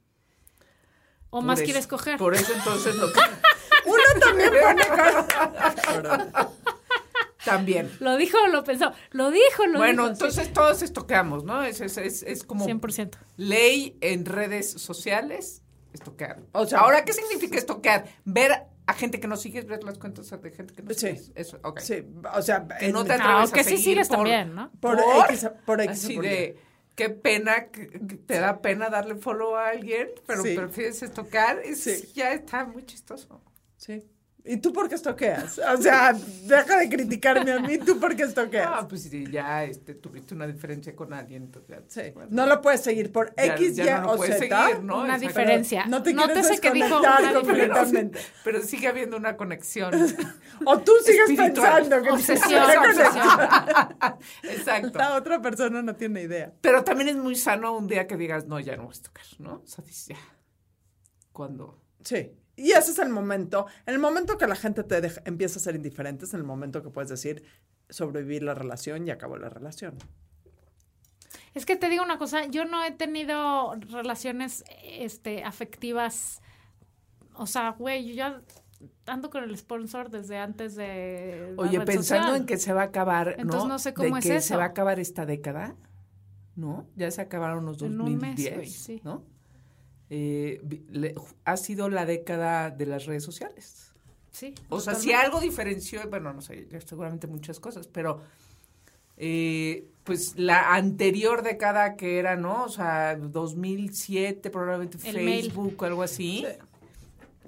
O 1.28 1.38
Por 1.38 1.44
más 1.44 1.58
eso- 1.58 1.64
quieres 1.66 1.86
coger. 1.86 2.18
Por 2.18 2.34
eso 2.34 2.52
entonces 2.54 2.94
lo 2.96 3.06
que... 3.12 3.20
Uno 3.84 4.02
también 4.20 4.50
pone. 4.50 6.22
También. 7.44 7.90
Lo 8.00 8.16
dijo 8.16 8.38
o 8.44 8.48
lo 8.48 8.62
pensó. 8.64 8.92
Lo 9.10 9.30
dijo, 9.30 9.66
lo 9.66 9.78
Bueno, 9.78 10.02
dijo. 10.04 10.14
sí. 10.16 10.22
entonces 10.24 10.52
todos 10.52 10.82
estoqueamos, 10.82 11.44
¿no? 11.44 11.62
Es, 11.64 11.80
es, 11.80 11.96
es, 11.98 12.22
es 12.22 12.44
como 12.44 12.66
100%. 12.66 13.16
ley 13.36 13.96
en 14.00 14.24
redes 14.24 14.70
sociales, 14.72 15.62
estoquear. 15.92 16.40
O 16.52 16.66
sea- 16.66 16.78
Ahora, 16.80 17.04
¿qué 17.04 17.12
significa 17.12 17.58
estoquear? 17.58 18.06
Ver 18.24 18.52
a 18.86 18.94
gente 18.94 19.20
que 19.20 19.28
no 19.28 19.36
sigues, 19.36 19.66
ver 19.66 19.84
las 19.84 19.98
cuentas 19.98 20.28
de 20.30 20.50
gente 20.50 20.74
que 20.74 20.82
no 20.82 20.90
Sí. 20.90 21.00
sigues. 21.08 21.32
Eso, 21.34 21.58
ok. 21.62 21.80
Sí, 21.80 22.04
o 22.34 22.42
sea, 22.42 22.66
Que 22.78 22.90
no 22.92 23.00
en- 23.02 23.06
te 23.06 23.12
Ah, 23.12 23.16
atreves 23.16 23.36
a 23.36 23.42
aunque 23.42 23.64
sí 23.64 23.70
seguir 23.70 23.84
sigues 23.84 24.08
por- 24.08 24.16
también, 24.18 24.54
¿no? 24.54 24.70
por, 24.80 24.96
¿Por? 25.02 25.30
X, 25.30 25.48
por 25.66 25.80
X 25.80 25.90
o 26.04 26.06
Así 26.06 26.14
por 26.16 26.24
de, 26.24 26.58
qué 26.94 27.08
pena, 27.10 27.66
que, 27.68 27.88
que 27.88 28.16
te 28.16 28.38
da 28.40 28.60
pena 28.60 28.88
darle 28.90 29.14
follow 29.16 29.54
a 29.56 29.68
alguien, 29.68 30.08
pero 30.26 30.42
Sí. 30.42 30.54
prefieres 30.56 31.02
estocar. 31.02 31.60
Es, 31.64 31.82
Sí. 31.82 32.12
Ya 32.14 32.32
está 32.32 32.64
muy 32.64 32.84
chistoso. 32.84 33.40
Sí. 33.76 34.02
¿Y 34.44 34.56
tú 34.56 34.72
por 34.72 34.88
qué 34.88 34.96
estoqueas? 34.96 35.58
O 35.58 35.76
sea, 35.80 36.12
deja 36.44 36.76
de 36.78 36.88
criticarme 36.88 37.52
a 37.52 37.60
mí, 37.60 37.78
¿tú 37.78 38.00
por 38.00 38.16
qué 38.16 38.24
estoqueas? 38.24 38.66
Ah, 38.68 38.88
pues 38.88 39.02
si 39.04 39.30
ya 39.30 39.62
este, 39.62 39.94
tuviste 39.94 40.34
una 40.34 40.48
diferencia 40.48 40.96
con 40.96 41.12
alguien, 41.12 41.44
entonces 41.44 41.70
ya, 41.70 41.82
Sí. 41.86 42.10
bueno. 42.12 42.28
No 42.32 42.46
lo 42.46 42.60
puedes 42.60 42.80
seguir 42.80 43.12
por 43.12 43.32
Ya- 43.36 43.54
X, 43.54 43.76
ya 43.76 43.84
Y 43.84 44.00
no 44.00 44.06
lo 44.08 44.12
o 44.14 44.16
puedes 44.16 44.38
Z. 44.40 44.66
seguir, 44.66 44.82
¿no? 44.82 44.96
Una 44.96 45.14
Exacto. 45.14 45.28
diferencia. 45.28 45.86
No 45.86 46.02
te 46.02 46.12
Nótese 46.12 46.40
quieres 46.40 46.60
que 46.60 46.70
dijo 46.72 46.98
una 46.98 47.32
completamente. 47.34 48.18
Pero 48.42 48.62
sigue 48.62 48.88
habiendo 48.88 49.16
una 49.16 49.36
conexión. 49.36 49.92
O 50.64 50.78
tú 50.78 50.92
sigues 51.04 51.28
Espiritual. 51.30 51.82
pensando 51.82 52.02
que 52.02 52.10
Obsesión, 52.10 52.62
obsesión. 52.62 53.38
Exacto. 54.44 54.98
La 54.98 55.14
otra 55.16 55.40
persona 55.42 55.82
no 55.82 55.96
tiene 55.96 56.22
idea. 56.22 56.52
Pero 56.60 56.84
también 56.84 57.08
es 57.08 57.16
muy 57.16 57.34
sano 57.34 57.76
un 57.76 57.88
día 57.88 58.06
que 58.06 58.16
digas, 58.16 58.46
no, 58.46 58.60
ya 58.60 58.76
no 58.76 58.84
voy 58.84 58.94
a 58.96 59.02
tocar, 59.02 59.24
¿no? 59.38 59.54
O 59.54 59.66
sea, 59.66 59.82
dices, 59.84 60.06
ya. 60.08 60.16
Cuando. 61.32 61.80
Sí. 62.04 62.30
Y 62.56 62.72
ese 62.72 62.90
es 62.90 62.98
el 62.98 63.08
momento, 63.08 63.66
en 63.86 63.94
el 63.94 64.00
momento 64.00 64.36
que 64.36 64.46
la 64.46 64.56
gente 64.56 64.84
te 64.84 65.00
deja- 65.00 65.22
empieza 65.24 65.58
a 65.58 65.62
ser 65.62 65.74
indiferente, 65.74 66.26
es 66.26 66.34
en 66.34 66.40
el 66.40 66.46
momento 66.46 66.82
que 66.82 66.90
puedes 66.90 67.08
decir, 67.10 67.44
sobrevivir 67.88 68.42
la 68.42 68.54
relación 68.54 69.06
y 69.06 69.10
acabó 69.10 69.38
la 69.38 69.48
relación. 69.48 69.96
Es 71.54 71.66
que 71.66 71.76
te 71.76 71.88
digo 71.88 72.02
una 72.02 72.18
cosa, 72.18 72.46
yo 72.46 72.64
no 72.64 72.82
he 72.84 72.92
tenido 72.92 73.74
relaciones 73.90 74.64
este, 74.84 75.44
afectivas. 75.44 76.40
O 77.34 77.46
sea, 77.46 77.70
güey, 77.70 78.06
yo 78.08 78.14
ya 78.14 78.42
ando 79.06 79.30
con 79.30 79.44
el 79.44 79.56
sponsor 79.56 80.10
desde 80.10 80.38
antes 80.38 80.74
de. 80.76 81.54
Oye, 81.58 81.80
pensando 81.82 82.24
social. 82.28 82.36
en 82.36 82.46
que 82.46 82.56
se 82.56 82.72
va 82.72 82.82
a 82.82 82.84
acabar, 82.86 83.34
¿no? 83.36 83.42
Entonces 83.42 83.68
no 83.68 83.78
sé 83.78 83.94
cómo 83.94 84.14
de 84.14 84.20
es 84.20 84.26
que 84.26 84.36
eso. 84.36 84.48
se 84.48 84.56
va 84.56 84.64
a 84.64 84.68
acabar 84.68 84.98
esta 84.98 85.26
década, 85.26 85.76
¿no? 86.56 86.86
Ya 86.96 87.10
se 87.10 87.20
acabaron 87.20 87.66
los 87.66 87.80
En 87.82 88.00
un 88.00 88.16
mes, 88.16 88.36
2010, 88.36 88.54
güey, 88.56 88.68
sí. 88.70 89.00
¿no? 89.04 89.24
Eh, 90.14 90.60
le- 90.90 91.14
ha 91.46 91.56
sido 91.56 91.88
la 91.88 92.04
década 92.04 92.68
de 92.68 92.84
las 92.84 93.06
redes 93.06 93.24
sociales. 93.24 93.94
Sí. 94.30 94.54
O 94.68 94.78
sea, 94.78 94.94
si 94.94 95.12
algo 95.12 95.40
diferenció, 95.40 96.06
bueno, 96.10 96.34
no 96.34 96.42
sé, 96.42 96.68
seguramente 96.84 97.26
muchas 97.26 97.58
cosas, 97.58 97.86
pero 97.86 98.20
eh, 99.16 99.88
pues 100.04 100.34
la 100.36 100.74
anterior 100.74 101.42
década 101.42 101.96
que 101.96 102.18
era, 102.18 102.36
¿no? 102.36 102.64
O 102.64 102.68
sea, 102.68 103.16
2007, 103.16 104.50
probablemente 104.50 104.98
El 105.08 105.24
mail. 105.24 105.42
Facebook 105.44 105.76
o 105.80 105.84
algo 105.86 106.02
así. 106.02 106.44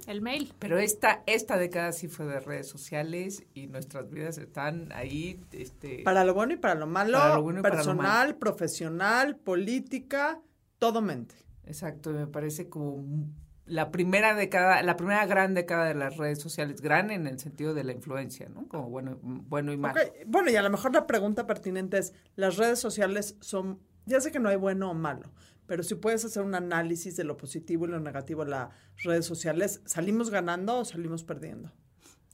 El 0.07 0.21
mail. 0.21 0.51
Pero 0.57 0.79
esta, 0.79 1.21
esta 1.27 1.57
década 1.57 1.91
sí 1.91 2.07
fue 2.07 2.25
de 2.25 2.39
redes 2.39 2.67
sociales 2.67 3.43
y 3.53 3.67
nuestras 3.67 4.09
vidas 4.09 4.39
están 4.39 4.91
ahí, 4.91 5.39
este... 5.51 6.01
Para 6.03 6.25
lo 6.25 6.33
bueno 6.33 6.53
y 6.53 6.57
para 6.57 6.73
lo 6.73 6.87
malo, 6.87 7.19
Para 7.19 7.35
lo 7.35 7.41
bueno 7.43 7.59
y 7.59 7.61
para 7.61 7.75
lo 7.75 7.83
personal, 7.83 8.35
profesional, 8.37 9.35
política, 9.35 10.39
todo 10.79 11.01
mente. 11.01 11.35
Exacto, 11.65 12.11
me 12.11 12.27
parece 12.27 12.69
como 12.69 13.03
la 13.65 13.91
primera 13.91 14.35
década, 14.35 14.83
la 14.83 14.95
primera 14.95 15.25
gran 15.25 15.53
década 15.53 15.85
de 15.85 15.95
las 15.95 16.17
redes 16.17 16.39
sociales, 16.39 16.81
gran 16.81 17.09
en 17.09 17.27
el 17.27 17.39
sentido 17.39 17.73
de 17.73 17.83
la 17.83 17.93
influencia, 17.93 18.47
¿no? 18.49 18.67
Como 18.67 18.89
bueno, 18.89 19.17
bueno 19.21 19.73
y 19.73 19.77
malo. 19.77 19.99
Bueno, 20.27 20.51
y 20.51 20.55
a 20.55 20.61
lo 20.61 20.69
mejor 20.69 20.93
la 20.93 21.07
pregunta 21.07 21.47
pertinente 21.47 21.97
es, 21.97 22.13
¿las 22.35 22.57
redes 22.57 22.79
sociales 22.79 23.37
son 23.41 23.79
ya 24.05 24.21
sé 24.21 24.31
que 24.31 24.39
no 24.39 24.49
hay 24.49 24.55
bueno 24.55 24.91
o 24.91 24.93
malo, 24.93 25.31
pero 25.65 25.83
si 25.83 25.95
puedes 25.95 26.23
hacer 26.25 26.43
un 26.43 26.55
análisis 26.55 27.15
de 27.15 27.23
lo 27.23 27.37
positivo 27.37 27.85
y 27.85 27.89
lo 27.89 27.99
negativo 27.99 28.43
en 28.43 28.51
las 28.51 28.69
redes 28.97 29.25
sociales, 29.25 29.81
¿salimos 29.85 30.29
ganando 30.29 30.79
o 30.79 30.85
salimos 30.85 31.23
perdiendo? 31.23 31.71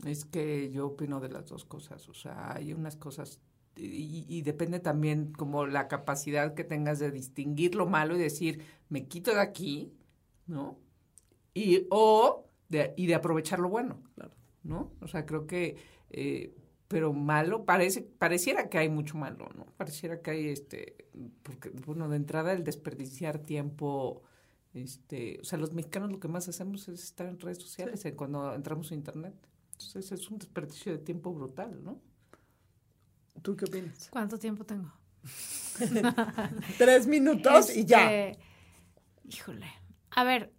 Es 0.06 0.26
que 0.26 0.70
yo 0.72 0.88
opino 0.88 1.20
de 1.20 1.30
las 1.30 1.46
dos 1.46 1.66
cosas, 1.66 2.10
o 2.10 2.14
sea, 2.14 2.54
hay 2.54 2.74
unas 2.74 2.96
cosas 2.98 3.40
y, 3.78 4.26
y 4.28 4.42
depende 4.42 4.80
también 4.80 5.32
como 5.32 5.66
la 5.66 5.88
capacidad 5.88 6.54
que 6.56 6.66
tengas 6.66 7.00
de 7.00 7.10
distinguir 7.10 7.76
lo 7.76 7.86
malo 7.86 8.16
y 8.16 8.20
decir, 8.20 8.66
me 8.92 9.08
quito 9.08 9.34
de 9.34 9.40
aquí, 9.40 9.94
¿no? 10.48 10.78
Y, 11.54 11.88
o 11.90 12.46
de, 12.68 12.94
y 12.98 13.08
de 13.08 13.16
aprovechar 13.16 13.60
lo 13.60 13.70
bueno, 13.70 14.04
Claro. 14.16 14.34
¿no? 14.64 14.92
O 15.00 15.08
sea, 15.08 15.26
creo 15.26 15.48
que, 15.48 15.78
eh, 16.10 16.54
pero 16.90 17.14
malo, 17.14 17.64
parece, 17.66 18.02
pareciera 18.02 18.70
que 18.70 18.78
hay 18.78 18.90
mucho 18.90 19.18
malo, 19.18 19.50
¿no? 19.56 19.66
Pareciera 19.78 20.22
que 20.22 20.32
hay, 20.32 20.50
este, 20.50 21.08
porque, 21.42 21.70
bueno, 21.70 22.10
de 22.10 22.18
entrada 22.18 22.52
el 22.52 22.66
desperdiciar 22.66 23.40
tiempo, 23.40 24.24
este, 24.74 25.40
o 25.40 25.46
sea, 25.46 25.58
los 25.58 25.74
mexicanos 25.74 26.12
lo 26.12 26.20
que 26.20 26.28
más 26.28 26.50
hacemos 26.50 26.90
es 26.90 27.02
estar 27.02 27.28
en 27.28 27.40
redes 27.40 27.60
sociales 27.60 28.06
cuando 28.18 28.54
entramos 28.54 28.92
a 28.92 28.96
internet. 28.96 29.34
Entonces 29.72 30.12
es 30.12 30.30
un 30.30 30.38
desperdicio 30.38 30.92
de 30.92 30.98
tiempo 30.98 31.34
brutal, 31.34 31.82
¿no? 31.82 32.02
¿Tú 33.42 33.56
qué 33.56 33.66
opinas? 33.66 34.10
¿Cuánto 34.12 34.38
tiempo 34.38 34.66
tengo? 34.66 34.92
Tres 36.78 37.08
minutos 37.08 37.74
y 37.76 37.86
ya. 37.86 38.34
Híjole. 39.34 39.72
A 40.12 40.24
ver, 40.24 40.52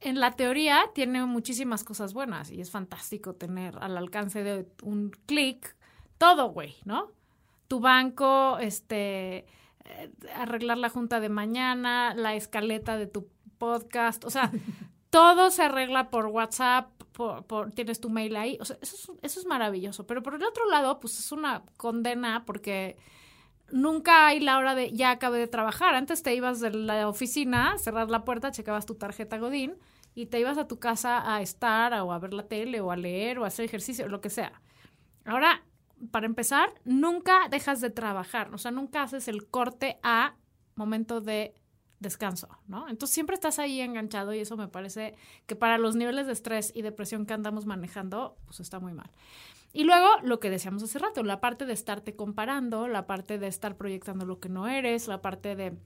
en 0.00 0.20
la 0.20 0.32
teoría 0.32 0.84
tiene 0.94 1.24
muchísimas 1.26 1.84
cosas 1.84 2.14
buenas 2.14 2.50
y 2.50 2.60
es 2.60 2.70
fantástico 2.70 3.34
tener 3.34 3.76
al 3.80 3.96
alcance 3.98 4.42
de 4.42 4.66
un 4.82 5.10
clic 5.26 5.76
todo, 6.18 6.50
güey, 6.50 6.76
¿no? 6.84 7.12
Tu 7.68 7.80
banco, 7.80 8.58
este, 8.58 9.46
eh, 9.84 10.10
arreglar 10.34 10.78
la 10.78 10.88
junta 10.90 11.20
de 11.20 11.28
mañana, 11.28 12.14
la 12.14 12.34
escaleta 12.34 12.96
de 12.96 13.06
tu 13.06 13.28
podcast, 13.58 14.24
o 14.24 14.30
sea, 14.30 14.50
todo 15.10 15.50
se 15.50 15.62
arregla 15.64 16.10
por 16.10 16.26
WhatsApp, 16.26 16.90
por, 17.12 17.44
por- 17.44 17.72
tienes 17.72 18.00
tu 18.00 18.08
mail 18.10 18.36
ahí, 18.36 18.56
o 18.60 18.64
sea, 18.64 18.76
eso 18.80 18.94
es, 18.96 19.10
eso 19.22 19.40
es 19.40 19.46
maravilloso. 19.46 20.06
Pero 20.06 20.22
por 20.22 20.34
el 20.34 20.44
otro 20.44 20.68
lado, 20.70 21.00
pues 21.00 21.18
es 21.18 21.32
una 21.32 21.64
condena 21.76 22.44
porque 22.46 22.96
nunca 23.72 24.26
hay 24.26 24.40
la 24.40 24.58
hora 24.58 24.74
de 24.74 24.92
ya 24.92 25.10
acabé 25.10 25.38
de 25.38 25.46
trabajar. 25.46 25.94
Antes 25.94 26.22
te 26.22 26.34
ibas 26.34 26.60
de 26.60 26.70
la 26.70 27.08
oficina, 27.08 27.78
cerrar 27.78 28.10
la 28.10 28.24
puerta, 28.24 28.50
checabas 28.50 28.86
tu 28.86 28.94
tarjeta 28.94 29.38
Godín 29.38 29.76
y 30.14 30.26
te 30.26 30.40
ibas 30.40 30.58
a 30.58 30.66
tu 30.66 30.78
casa 30.78 31.34
a 31.34 31.42
estar 31.42 31.92
o 31.94 32.12
a 32.12 32.18
ver 32.18 32.34
la 32.34 32.46
tele 32.46 32.80
o 32.80 32.90
a 32.90 32.96
leer 32.96 33.38
o 33.38 33.44
a 33.44 33.48
hacer 33.48 33.64
ejercicio, 33.64 34.08
lo 34.08 34.20
que 34.20 34.30
sea. 34.30 34.60
Ahora, 35.24 35.62
para 36.10 36.26
empezar, 36.26 36.72
nunca 36.84 37.48
dejas 37.50 37.80
de 37.80 37.90
trabajar, 37.90 38.52
o 38.54 38.58
sea, 38.58 38.70
nunca 38.70 39.02
haces 39.02 39.28
el 39.28 39.46
corte 39.46 39.98
a 40.02 40.34
momento 40.74 41.20
de 41.20 41.54
descanso, 42.00 42.48
¿no? 42.66 42.88
Entonces 42.88 43.14
siempre 43.14 43.34
estás 43.34 43.58
ahí 43.58 43.80
enganchado 43.80 44.34
y 44.34 44.40
eso 44.40 44.56
me 44.56 44.68
parece 44.68 45.14
que 45.46 45.54
para 45.54 45.78
los 45.78 45.94
niveles 45.94 46.26
de 46.26 46.32
estrés 46.32 46.72
y 46.74 46.82
depresión 46.82 47.26
que 47.26 47.34
andamos 47.34 47.66
manejando, 47.66 48.36
pues 48.46 48.60
está 48.60 48.80
muy 48.80 48.92
mal. 48.92 49.10
Y 49.72 49.84
luego 49.84 50.08
lo 50.22 50.40
que 50.40 50.50
decíamos 50.50 50.82
hace 50.82 50.98
rato, 50.98 51.22
la 51.22 51.40
parte 51.40 51.66
de 51.66 51.74
estarte 51.74 52.16
comparando, 52.16 52.88
la 52.88 53.06
parte 53.06 53.38
de 53.38 53.46
estar 53.46 53.76
proyectando 53.76 54.26
lo 54.26 54.40
que 54.40 54.48
no 54.48 54.66
eres, 54.66 55.06
la 55.06 55.20
parte 55.20 55.54
de 55.54 55.76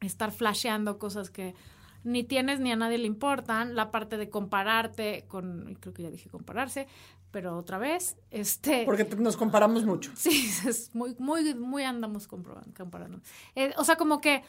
estar 0.00 0.32
flasheando 0.32 0.98
cosas 0.98 1.30
que 1.30 1.54
ni 2.02 2.24
tienes 2.24 2.58
ni 2.60 2.72
a 2.72 2.76
nadie 2.76 2.96
le 2.96 3.06
importan, 3.06 3.76
la 3.76 3.90
parte 3.90 4.16
de 4.16 4.30
compararte 4.30 5.26
con, 5.28 5.76
creo 5.78 5.92
que 5.92 6.02
ya 6.02 6.10
dije 6.10 6.30
compararse, 6.30 6.88
pero 7.30 7.56
otra 7.56 7.78
vez, 7.78 8.16
este... 8.30 8.82
Porque 8.86 9.04
nos 9.04 9.36
comparamos 9.36 9.84
mucho. 9.84 10.10
Sí, 10.16 10.50
es 10.66 10.94
muy, 10.94 11.14
muy, 11.18 11.54
muy 11.54 11.84
andamos 11.84 12.26
comparando. 12.26 13.20
Eh, 13.54 13.74
o 13.76 13.84
sea, 13.84 13.96
como 13.96 14.22
que 14.22 14.42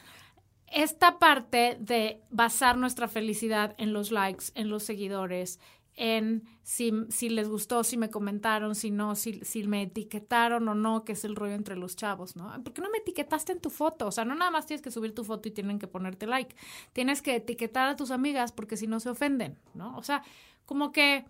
esta 0.72 1.18
parte 1.18 1.76
de 1.80 2.22
basar 2.30 2.76
nuestra 2.76 3.08
felicidad 3.08 3.74
en 3.78 3.92
los 3.92 4.10
likes, 4.10 4.46
en 4.54 4.68
los 4.68 4.82
seguidores, 4.82 5.60
en 5.94 6.44
si, 6.62 6.92
si 7.10 7.28
les 7.28 7.48
gustó, 7.48 7.84
si 7.84 7.96
me 7.96 8.08
comentaron, 8.08 8.74
si 8.74 8.90
no, 8.90 9.14
si, 9.14 9.40
si 9.44 9.64
me 9.64 9.82
etiquetaron 9.82 10.66
o 10.68 10.74
no, 10.74 11.04
que 11.04 11.12
es 11.12 11.24
el 11.24 11.36
rollo 11.36 11.54
entre 11.54 11.76
los 11.76 11.96
chavos, 11.96 12.36
¿no? 12.36 12.50
¿Por 12.62 12.72
qué 12.72 12.80
no 12.80 12.90
me 12.90 12.98
etiquetaste 12.98 13.52
en 13.52 13.60
tu 13.60 13.68
foto? 13.68 14.06
O 14.06 14.12
sea, 14.12 14.24
no 14.24 14.34
nada 14.34 14.50
más 14.50 14.66
tienes 14.66 14.82
que 14.82 14.90
subir 14.90 15.14
tu 15.14 15.24
foto 15.24 15.48
y 15.48 15.52
tienen 15.52 15.78
que 15.78 15.86
ponerte 15.86 16.26
like. 16.26 16.56
Tienes 16.92 17.20
que 17.20 17.36
etiquetar 17.36 17.88
a 17.88 17.96
tus 17.96 18.10
amigas 18.10 18.52
porque 18.52 18.76
si 18.76 18.86
no 18.86 19.00
se 19.00 19.10
ofenden, 19.10 19.58
¿no? 19.74 19.96
O 19.98 20.02
sea, 20.02 20.22
como 20.64 20.92
que 20.92 21.26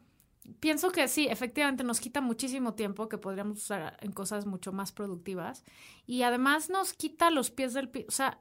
pienso 0.60 0.90
que 0.90 1.08
sí, 1.08 1.26
efectivamente 1.28 1.84
nos 1.84 2.00
quita 2.00 2.20
muchísimo 2.20 2.74
tiempo 2.74 3.08
que 3.08 3.18
podríamos 3.18 3.58
usar 3.58 3.96
en 4.00 4.12
cosas 4.12 4.46
mucho 4.46 4.72
más 4.72 4.92
productivas 4.92 5.64
y 6.06 6.22
además 6.22 6.70
nos 6.70 6.92
quita 6.92 7.30
los 7.30 7.50
pies 7.50 7.74
del 7.74 7.88
piso, 7.88 8.06
o 8.08 8.12
sea, 8.12 8.40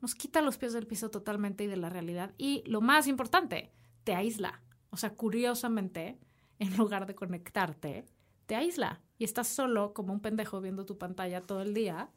nos 0.00 0.14
quita 0.14 0.40
los 0.42 0.58
pies 0.58 0.72
del 0.72 0.86
piso 0.86 1.10
totalmente 1.10 1.64
y 1.64 1.66
de 1.66 1.76
la 1.76 1.88
realidad 1.90 2.32
y 2.38 2.62
lo 2.66 2.80
más 2.80 3.06
importante, 3.06 3.72
te 4.04 4.14
aísla. 4.14 4.62
O 4.90 4.96
sea, 4.96 5.14
curiosamente, 5.14 6.18
en 6.58 6.76
lugar 6.76 7.06
de 7.06 7.14
conectarte, 7.14 8.04
te 8.46 8.54
aísla 8.56 9.00
y 9.18 9.24
estás 9.24 9.48
solo 9.48 9.92
como 9.92 10.12
un 10.12 10.20
pendejo 10.20 10.60
viendo 10.60 10.86
tu 10.86 10.96
pantalla 10.98 11.40
todo 11.42 11.60
el 11.62 11.74
día. 11.74 12.10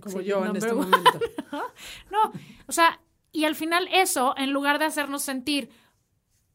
Como 0.00 0.20
yo 0.20 0.44
en 0.46 0.56
este 0.56 0.72
one. 0.72 0.86
momento. 0.86 1.20
No, 2.10 2.32
o 2.66 2.72
sea, 2.72 3.00
y 3.32 3.44
al 3.44 3.54
final 3.54 3.88
eso, 3.92 4.34
en 4.36 4.52
lugar 4.52 4.78
de 4.78 4.84
hacernos 4.86 5.22
sentir, 5.22 5.70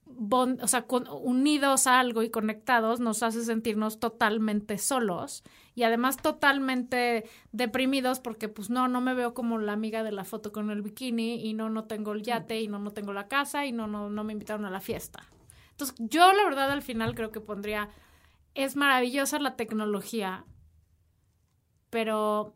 bon- 0.05 0.59
o 0.61 0.67
sea, 0.67 0.83
con- 0.87 1.07
unidos 1.09 1.87
a 1.87 1.99
algo 1.99 2.23
y 2.23 2.29
conectados, 2.29 2.99
nos 2.99 3.23
hace 3.23 3.43
sentirnos 3.43 3.99
totalmente 3.99 4.77
solos 4.77 5.43
y 5.75 5.83
además 5.83 6.17
totalmente 6.17 7.25
deprimidos 7.51 8.19
porque 8.19 8.47
pues 8.47 8.69
no, 8.69 8.87
no 8.87 9.01
me 9.01 9.13
veo 9.13 9.33
como 9.33 9.59
la 9.59 9.73
amiga 9.73 10.03
de 10.03 10.11
la 10.11 10.23
foto 10.23 10.51
con 10.51 10.71
el 10.71 10.81
bikini 10.81 11.45
y 11.45 11.53
no, 11.53 11.69
no 11.69 11.83
tengo 11.83 12.13
el 12.13 12.23
yate 12.23 12.61
y 12.61 12.67
no, 12.67 12.79
no 12.79 12.91
tengo 12.91 13.13
la 13.13 13.27
casa 13.27 13.65
y 13.65 13.71
no, 13.71 13.85
no, 13.85 14.09
no 14.09 14.23
me 14.23 14.33
invitaron 14.33 14.65
a 14.65 14.69
la 14.71 14.79
fiesta. 14.79 15.27
Entonces, 15.71 15.95
yo 15.99 16.31
la 16.33 16.43
verdad 16.45 16.71
al 16.71 16.81
final 16.81 17.13
creo 17.13 17.31
que 17.31 17.41
pondría, 17.41 17.89
es 18.53 18.77
maravillosa 18.77 19.37
la 19.39 19.57
tecnología, 19.57 20.45
pero 21.89 22.55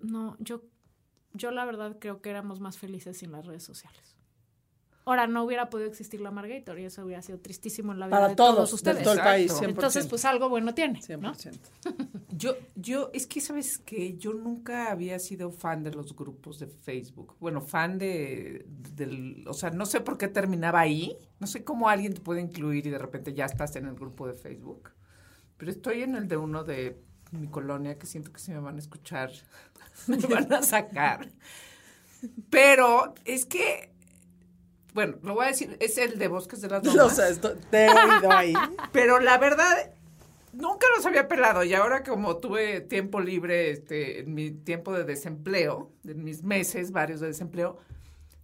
no, 0.00 0.36
yo 0.40 0.62
yo 1.34 1.50
la 1.50 1.64
verdad 1.64 1.96
creo 1.98 2.20
que 2.20 2.30
éramos 2.30 2.60
más 2.60 2.78
felices 2.78 3.18
sin 3.18 3.32
las 3.32 3.46
redes 3.46 3.62
sociales. 3.62 4.16
Ahora, 5.04 5.26
no 5.26 5.42
hubiera 5.44 5.68
podido 5.68 5.88
existir 5.88 6.20
la 6.20 6.30
Margator 6.30 6.78
y 6.78 6.84
eso 6.84 7.04
hubiera 7.04 7.22
sido 7.22 7.38
tristísimo 7.38 7.92
en 7.92 7.98
la 7.98 8.06
vida 8.06 8.16
Para 8.16 8.28
de 8.28 8.36
todos, 8.36 8.54
todos, 8.54 8.70
de 8.70 8.74
ustedes. 8.76 9.02
todo 9.02 9.14
el 9.14 9.20
país, 9.20 9.52
100%. 9.52 9.68
Entonces, 9.68 10.06
pues 10.06 10.24
algo 10.24 10.48
bueno 10.48 10.74
tiene, 10.74 11.00
¿no? 11.18 11.34
100%. 11.34 11.58
Yo, 12.30 12.56
yo, 12.76 13.10
es 13.12 13.26
que 13.26 13.40
sabes 13.40 13.78
que 13.78 14.16
yo 14.16 14.32
nunca 14.32 14.90
había 14.90 15.18
sido 15.18 15.50
fan 15.50 15.82
de 15.82 15.92
los 15.92 16.14
grupos 16.16 16.58
de 16.58 16.66
Facebook. 16.66 17.36
Bueno, 17.40 17.60
fan 17.60 17.98
de, 17.98 18.64
del, 18.94 19.44
o 19.46 19.54
sea, 19.54 19.70
no 19.70 19.86
sé 19.86 20.00
por 20.00 20.18
qué 20.18 20.28
terminaba 20.28 20.80
ahí. 20.80 21.16
No 21.40 21.46
sé 21.46 21.64
cómo 21.64 21.88
alguien 21.88 22.14
te 22.14 22.20
puede 22.20 22.40
incluir 22.40 22.86
y 22.86 22.90
de 22.90 22.98
repente 22.98 23.34
ya 23.34 23.44
estás 23.44 23.76
en 23.76 23.86
el 23.86 23.94
grupo 23.94 24.26
de 24.26 24.34
Facebook. 24.34 24.90
Pero 25.56 25.70
estoy 25.70 26.02
en 26.02 26.16
el 26.16 26.26
de 26.26 26.36
uno 26.36 26.64
de 26.64 27.00
mi 27.32 27.48
colonia 27.48 27.98
que 27.98 28.06
siento 28.06 28.32
que 28.32 28.40
si 28.40 28.50
me 28.50 28.60
van 28.60 28.76
a 28.76 28.78
escuchar, 28.78 29.30
me 30.06 30.16
van 30.18 30.52
a 30.52 30.62
sacar. 30.62 31.28
Pero 32.50 33.14
es 33.24 33.46
que, 33.46 33.91
bueno, 34.94 35.16
lo 35.22 35.34
voy 35.34 35.44
a 35.46 35.48
decir, 35.48 35.76
es 35.80 35.96
el 35.98 36.18
de 36.18 36.28
Bosques 36.28 36.60
de 36.60 36.68
las 36.68 36.82
No 36.84 36.94
Lomas. 36.94 37.16
sé, 37.16 37.30
esto- 37.30 37.56
te 37.70 37.86
he 37.86 37.90
oído 37.90 38.30
ahí. 38.32 38.52
Pero 38.92 39.18
la 39.20 39.38
verdad, 39.38 39.90
nunca 40.52 40.86
los 40.96 41.06
había 41.06 41.28
pelado. 41.28 41.64
Y 41.64 41.74
ahora 41.74 42.02
como 42.02 42.36
tuve 42.38 42.80
tiempo 42.80 43.20
libre, 43.20 43.70
este, 43.70 44.20
en 44.20 44.34
mi 44.34 44.50
tiempo 44.50 44.92
de 44.92 45.04
desempleo, 45.04 45.90
en 46.06 46.22
mis 46.24 46.42
meses 46.42 46.92
varios 46.92 47.20
de 47.20 47.28
desempleo, 47.28 47.78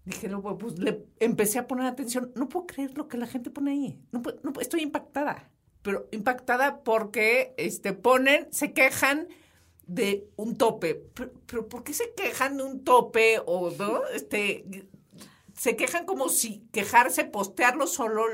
dije, 0.05 0.29
no, 0.29 0.41
pues 0.57 0.79
le 0.79 1.05
empecé 1.21 1.59
a 1.59 1.67
poner 1.67 1.87
atención. 1.87 2.33
No 2.35 2.49
puedo 2.49 2.67
creer 2.67 2.97
lo 2.97 3.09
que 3.09 3.19
la 3.19 3.27
gente 3.27 3.51
pone 3.51 3.73
ahí. 3.73 4.01
No, 4.13 4.23
puedo- 4.23 4.39
no 4.43 4.53
estoy 4.61 4.81
impactada. 4.83 5.51
Pero 5.83 6.09
impactada 6.13 6.83
porque 6.83 7.55
este, 7.57 7.93
ponen, 7.93 8.49
se 8.53 8.73
quejan 8.73 9.29
de 9.87 10.29
un 10.37 10.57
tope. 10.57 10.95
Pero, 11.15 11.31
pero 11.47 11.69
¿por 11.69 11.85
qué 11.85 11.95
se 11.95 12.13
quejan 12.15 12.57
de 12.57 12.63
un 12.65 12.85
tope 12.85 13.41
o 13.47 13.71
no? 13.71 14.01
Este, 14.15 14.65
se 15.59 15.77
quejan 15.77 16.07
como 16.07 16.29
si 16.29 16.69
quejarse, 16.73 17.25
postearlo 17.25 17.87
solo 17.87 18.25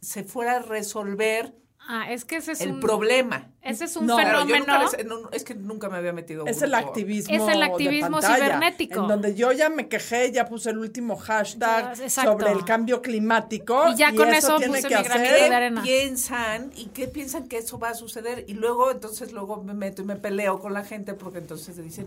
se 0.00 0.24
fuera 0.24 0.56
a 0.56 0.62
resolver 0.62 1.54
Ah, 1.88 2.10
es 2.12 2.24
que 2.24 2.36
ese 2.36 2.52
es 2.52 2.60
el 2.60 2.72
un 2.72 2.80
problema. 2.80 3.48
ese 3.60 3.84
es 3.84 3.96
un 3.96 4.06
No, 4.06 4.16
fenómeno. 4.16 4.78
les- 4.82 5.04
no, 5.04 5.28
es 5.30 5.42
que 5.44 5.54
nunca 5.54 5.88
me 5.88 5.98
había 5.98 6.12
metido 6.12 6.46
Es 6.46 6.62
el 6.62 6.74
activismo. 6.74 7.34
Es 7.34 7.42
el 7.52 7.58
de 7.58 7.64
activismo 7.66 8.20
pantalla, 8.20 8.36
cibernético. 8.36 9.00
En 9.00 9.08
donde 9.08 9.34
yo 9.34 9.50
ya 9.52 9.68
me 9.68 9.88
quejé, 9.88 10.30
ya 10.32 10.46
puse 10.48 10.70
el 10.70 10.78
último 10.78 11.16
hashtag 11.16 11.94
Ya, 11.96 12.08
sobre 12.08 12.52
el 12.52 12.64
cambio 12.64 13.02
climático. 13.02 13.88
Y 13.90 13.96
ya 13.96 14.14
con 14.14 14.32
eso 14.32 14.56
tiene 14.58 14.76
puse 14.76 14.88
que 14.88 14.94
mi 14.94 15.00
hacer- 15.00 15.20
de 15.32 15.48
¿Qué 15.48 15.54
arena. 15.54 15.82
piensan 15.82 16.70
y 16.76 16.86
qué 16.86 17.08
piensan 17.08 17.48
que 17.48 17.58
eso 17.58 17.78
va 17.78 17.90
a 17.90 17.94
suceder? 17.94 18.44
Y 18.48 18.54
luego, 18.54 18.90
entonces, 18.90 19.32
luego 19.32 19.62
me 19.62 19.74
meto 19.74 20.02
y 20.02 20.04
me 20.04 20.16
peleo 20.16 20.60
con 20.60 20.72
la 20.72 20.84
gente 20.84 21.14
porque 21.14 21.38
entonces 21.38 21.76
dicen, 21.82 22.06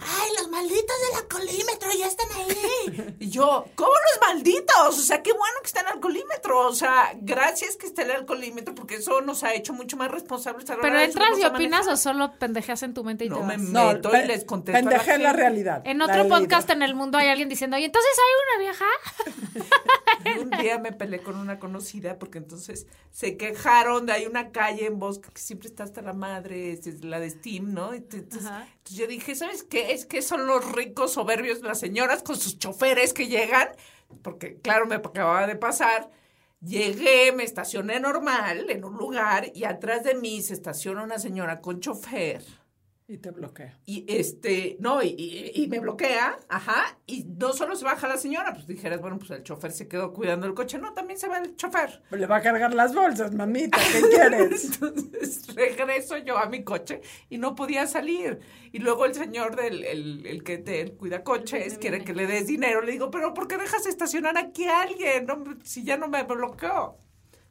ay, 0.00 0.28
los 0.38 0.48
malditos 0.48 0.96
del 1.10 1.20
alcoholímetro 1.22 1.88
ya 1.98 2.06
están 2.06 2.28
ahí. 2.36 3.16
y 3.20 3.30
yo, 3.30 3.64
¿cómo 3.74 3.90
los 3.90 4.28
malditos? 4.34 4.98
O 4.98 5.02
sea, 5.02 5.22
qué 5.22 5.32
bueno 5.32 5.54
que 5.62 5.66
está 5.66 5.80
el 5.80 5.86
alcoholímetro. 5.88 6.13
O 6.60 6.74
sea, 6.74 7.12
gracias 7.20 7.76
que 7.76 7.86
está 7.86 8.02
el 8.02 8.10
alcoholímetro 8.10 8.74
porque 8.74 8.96
eso 8.96 9.20
nos 9.20 9.44
ha 9.44 9.54
hecho 9.54 9.72
mucho 9.72 9.96
más 9.96 10.10
responsables. 10.10 10.68
a 10.70 10.76
la 10.76 10.80
Pero 10.82 10.98
entras 10.98 11.38
y 11.38 11.44
opinas 11.44 11.86
o 11.88 11.96
solo 11.96 12.32
pendejeas 12.38 12.82
en 12.82 12.94
tu 12.94 13.04
mente 13.04 13.24
y 13.24 13.28
No, 13.28 13.38
te 13.38 13.42
me 13.44 13.56
vas. 13.56 13.62
No, 13.62 13.92
meto 13.92 14.16
y 14.16 14.26
les 14.26 14.44
contesto. 14.44 14.78
a 14.78 14.82
la 14.82 14.90
pendeje 14.90 15.18
la 15.18 15.32
realidad. 15.32 15.82
En 15.84 15.98
la 15.98 16.04
otro 16.04 16.16
realidad. 16.16 16.38
podcast 16.38 16.70
en 16.70 16.82
el 16.82 16.94
mundo 16.94 17.18
hay 17.18 17.28
alguien 17.28 17.48
diciendo, 17.48 17.76
y 17.78 17.84
entonces 17.84 18.12
hay 18.18 18.56
una 18.56 18.70
vieja. 18.70 18.84
Y 20.24 20.38
un 20.38 20.50
día 20.50 20.78
me 20.78 20.90
peleé 20.92 21.20
con 21.20 21.36
una 21.36 21.58
conocida 21.58 22.18
porque 22.18 22.38
entonces 22.38 22.86
se 23.10 23.36
quejaron 23.36 24.06
de 24.06 24.12
hay 24.12 24.24
una 24.26 24.52
calle 24.52 24.86
en 24.86 24.98
Bosque 24.98 25.28
que 25.30 25.40
siempre 25.40 25.68
está 25.68 25.84
hasta 25.84 26.00
la 26.00 26.14
madre, 26.14 26.72
es 26.72 26.86
es 26.86 27.04
la 27.04 27.20
de 27.20 27.28
Steam, 27.28 27.74
¿no? 27.74 27.92
Entonces, 27.92 28.24
entonces 28.32 28.96
yo 28.96 29.06
dije, 29.06 29.34
¿sabes 29.34 29.64
qué? 29.64 29.92
Es 29.92 30.06
que 30.06 30.22
son 30.22 30.46
los 30.46 30.72
ricos 30.72 31.12
soberbios, 31.12 31.60
las 31.60 31.78
señoras 31.78 32.22
con 32.22 32.36
sus 32.36 32.58
choferes 32.58 33.12
que 33.12 33.26
llegan, 33.28 33.68
porque 34.22 34.56
claro, 34.62 34.86
me 34.86 34.94
acababa 34.94 35.46
de 35.46 35.56
pasar. 35.56 36.10
Llegué, 36.64 37.30
me 37.32 37.44
estacioné 37.44 38.00
normal 38.00 38.70
en 38.70 38.84
un 38.84 38.94
lugar 38.94 39.52
y 39.54 39.64
atrás 39.64 40.02
de 40.02 40.14
mí 40.14 40.40
se 40.40 40.54
estaciona 40.54 41.02
una 41.02 41.18
señora 41.18 41.60
con 41.60 41.78
chofer. 41.80 42.42
Y 43.06 43.18
te 43.18 43.30
bloquea. 43.32 43.78
Y 43.84 44.06
este, 44.08 44.78
no, 44.80 45.02
y, 45.02 45.08
y- 45.08 45.62
y 45.62 45.66
me 45.68 45.78
bloquea, 45.78 46.38
ajá, 46.48 46.98
y 47.06 47.24
no 47.24 47.52
solo 47.52 47.76
se 47.76 47.84
baja 47.84 48.08
la 48.08 48.16
señora, 48.16 48.54
pues 48.54 48.66
dijeras, 48.66 48.98
bueno, 49.02 49.18
pues 49.18 49.30
el 49.32 49.42
chofer 49.42 49.72
se 49.72 49.88
quedó 49.88 50.10
cuidando 50.14 50.46
el 50.46 50.54
coche, 50.54 50.78
no, 50.78 50.94
también 50.94 51.18
se 51.20 51.28
va 51.28 51.36
el 51.36 51.54
chofer. 51.54 52.00
Pero 52.08 52.20
le 52.20 52.26
va 52.26 52.36
a 52.36 52.40
cargar 52.42 52.72
las 52.72 52.94
bolsas, 52.94 53.34
mamita. 53.34 53.76
¿Qué 53.92 54.00
quieres? 54.08 54.64
Entonces 54.80 55.54
regreso 55.54 56.16
yo 56.16 56.38
a 56.38 56.46
mi 56.48 56.64
coche 56.64 57.02
y 57.28 57.36
no 57.36 57.54
podía 57.54 57.86
salir. 57.86 58.40
Y 58.72 58.78
luego 58.78 59.04
el 59.04 59.12
señor 59.14 59.54
del 59.54 59.84
el, 59.84 60.26
el 60.26 60.42
que 60.42 60.56
te 60.56 60.94
cuida 60.96 61.22
coches 61.22 61.76
quiere 61.76 62.02
que 62.04 62.14
le 62.14 62.26
des 62.26 62.46
dinero. 62.46 62.80
Le 62.80 62.92
digo, 62.92 63.10
pero 63.10 63.34
¿por 63.34 63.48
qué 63.48 63.58
dejas 63.58 63.84
estacionar 63.86 64.38
aquí 64.38 64.64
a 64.64 64.80
alguien? 64.80 65.26
No, 65.26 65.44
si 65.62 65.84
ya 65.84 65.98
no 65.98 66.08
me 66.08 66.22
bloqueó. 66.22 66.96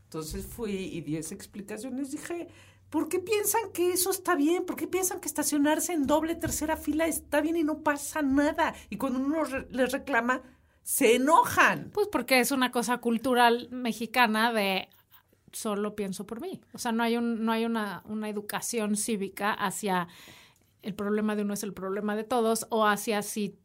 Entonces 0.05 0.45
fui 0.45 0.71
y 0.71 1.01
di 1.01 1.17
esa 1.17 1.33
explicaciones. 1.35 2.11
Dije, 2.11 2.47
¿por 2.93 3.09
qué 3.09 3.17
piensan 3.17 3.71
que 3.73 3.91
eso 3.91 4.11
está 4.11 4.35
bien? 4.35 4.65
¿Por 4.67 4.75
qué 4.75 4.85
piensan 4.87 5.19
que 5.19 5.27
estacionarse 5.27 5.93
en 5.93 6.05
doble, 6.05 6.35
tercera 6.35 6.77
fila 6.77 7.07
está 7.07 7.41
bien 7.41 7.57
y 7.57 7.63
no 7.63 7.79
pasa 7.81 8.21
nada? 8.21 8.75
Y 8.91 8.97
cuando 8.97 9.17
uno 9.19 9.43
re- 9.45 9.65
les 9.71 9.91
reclama, 9.91 10.43
se 10.83 11.15
enojan. 11.15 11.89
Pues 11.91 12.07
porque 12.11 12.39
es 12.39 12.51
una 12.51 12.69
cosa 12.71 12.99
cultural 12.99 13.67
mexicana 13.71 14.53
de 14.53 14.89
solo 15.51 15.95
pienso 15.95 16.27
por 16.27 16.39
mí. 16.39 16.61
O 16.73 16.77
sea, 16.77 16.91
no 16.91 17.01
hay, 17.01 17.17
un, 17.17 17.43
no 17.43 17.51
hay 17.51 17.65
una, 17.65 18.03
una 18.05 18.29
educación 18.29 18.95
cívica 18.95 19.53
hacia 19.53 20.07
el 20.83 20.93
problema 20.93 21.35
de 21.35 21.41
uno 21.41 21.55
es 21.55 21.63
el 21.63 21.73
problema 21.73 22.15
de 22.15 22.23
todos 22.25 22.67
o 22.69 22.85
hacia 22.85 23.23
si 23.23 23.57